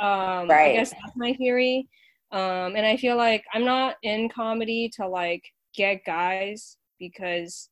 um, 0.02 0.50
right. 0.50 0.72
I 0.72 0.74
guess 0.74 0.92
that's 0.92 1.16
my 1.16 1.32
theory. 1.32 1.88
Um, 2.34 2.76
and 2.76 2.86
I 2.86 2.98
feel 2.98 3.16
like 3.16 3.46
I'm 3.54 3.64
not 3.64 3.96
in 4.04 4.28
comedy 4.28 4.92
to 4.98 5.08
like 5.08 5.44
get 5.74 6.04
guys 6.06 6.76
because 7.00 7.70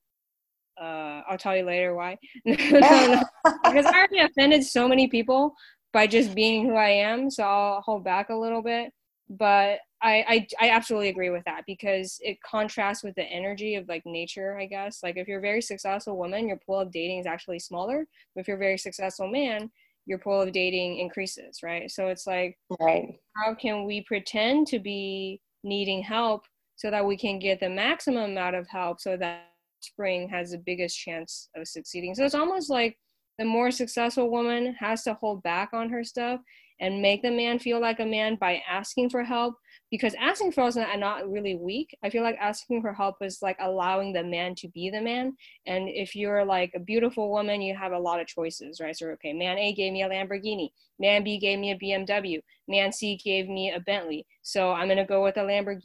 uh, 0.81 1.23
I'll 1.29 1.37
tell 1.37 1.57
you 1.57 1.65
later 1.65 1.93
why. 1.93 2.17
No, 2.45 2.55
no, 2.55 3.21
because 3.65 3.85
I 3.85 3.97
already 3.97 4.19
offended 4.19 4.63
so 4.63 4.87
many 4.87 5.09
people 5.09 5.53
by 5.91 6.07
just 6.07 6.33
being 6.33 6.63
who 6.63 6.75
I 6.75 6.89
am, 6.89 7.29
so 7.29 7.43
I'll 7.43 7.81
hold 7.81 8.05
back 8.05 8.29
a 8.29 8.35
little 8.35 8.61
bit. 8.61 8.93
But 9.29 9.79
I, 10.03 10.25
I, 10.27 10.65
I 10.65 10.69
absolutely 10.71 11.07
agree 11.07 11.29
with 11.29 11.45
that 11.45 11.63
because 11.65 12.19
it 12.21 12.37
contrasts 12.43 13.03
with 13.03 13.15
the 13.15 13.23
energy 13.23 13.75
of 13.75 13.87
like 13.87 14.05
nature, 14.05 14.57
I 14.59 14.65
guess. 14.65 15.01
Like 15.01 15.15
if 15.15 15.29
you're 15.29 15.39
a 15.39 15.41
very 15.41 15.61
successful 15.61 16.17
woman, 16.17 16.47
your 16.47 16.57
pool 16.57 16.81
of 16.81 16.91
dating 16.91 17.19
is 17.19 17.25
actually 17.25 17.59
smaller. 17.59 18.05
But 18.35 18.41
if 18.41 18.47
you're 18.47 18.57
a 18.57 18.59
very 18.59 18.77
successful 18.77 19.29
man, 19.29 19.71
your 20.05 20.17
pool 20.17 20.41
of 20.41 20.51
dating 20.51 20.97
increases, 20.97 21.63
right? 21.63 21.89
So 21.89 22.07
it's 22.07 22.27
like, 22.27 22.57
right. 22.81 23.17
how 23.37 23.55
can 23.55 23.85
we 23.85 24.01
pretend 24.01 24.67
to 24.67 24.79
be 24.79 25.39
needing 25.63 26.03
help 26.03 26.43
so 26.75 26.91
that 26.91 27.05
we 27.05 27.15
can 27.15 27.39
get 27.39 27.61
the 27.61 27.69
maximum 27.69 28.31
amount 28.31 28.57
of 28.57 28.67
help 28.67 28.99
so 28.99 29.15
that 29.15 29.51
spring 29.79 30.27
has 30.27 30.51
the 30.51 30.57
biggest 30.57 30.99
chance 30.99 31.47
of 31.55 31.65
succeeding? 31.65 32.13
So 32.13 32.25
it's 32.25 32.35
almost 32.35 32.69
like 32.69 32.97
the 33.39 33.45
more 33.45 33.71
successful 33.71 34.29
woman 34.29 34.75
has 34.79 35.03
to 35.03 35.13
hold 35.13 35.43
back 35.43 35.69
on 35.71 35.89
her 35.89 36.03
stuff 36.03 36.41
and 36.81 37.01
make 37.01 37.21
the 37.21 37.31
man 37.31 37.57
feel 37.57 37.79
like 37.79 38.01
a 38.01 38.05
man 38.05 38.35
by 38.35 38.61
asking 38.69 39.09
for 39.09 39.23
help 39.23 39.55
because 39.93 40.15
asking 40.19 40.51
for 40.51 40.67
is 40.67 40.75
not, 40.75 40.97
not 40.97 41.29
really 41.29 41.53
weak. 41.53 41.95
I 42.01 42.09
feel 42.09 42.23
like 42.23 42.35
asking 42.41 42.81
for 42.81 42.93
help 42.93 43.17
is 43.21 43.43
like 43.43 43.57
allowing 43.59 44.11
the 44.11 44.23
man 44.23 44.55
to 44.55 44.67
be 44.69 44.89
the 44.89 44.99
man. 44.99 45.37
And 45.67 45.87
if 45.87 46.15
you're 46.15 46.43
like 46.43 46.71
a 46.73 46.79
beautiful 46.79 47.29
woman, 47.29 47.61
you 47.61 47.75
have 47.75 47.91
a 47.91 47.99
lot 47.99 48.19
of 48.19 48.25
choices, 48.25 48.79
right? 48.81 48.97
So, 48.97 49.05
okay, 49.09 49.33
man 49.33 49.59
A 49.59 49.71
gave 49.71 49.93
me 49.93 50.01
a 50.01 50.09
Lamborghini, 50.09 50.69
man 50.97 51.23
B 51.23 51.37
gave 51.37 51.59
me 51.59 51.73
a 51.73 51.77
BMW, 51.77 52.41
man 52.67 52.91
C 52.91 53.19
gave 53.23 53.47
me 53.47 53.71
a 53.71 53.81
Bentley. 53.81 54.25
So 54.41 54.71
I'm 54.71 54.87
going 54.87 54.97
to 54.97 55.05
go 55.05 55.23
with 55.23 55.37
a 55.37 55.41
Lamborghini 55.41 55.83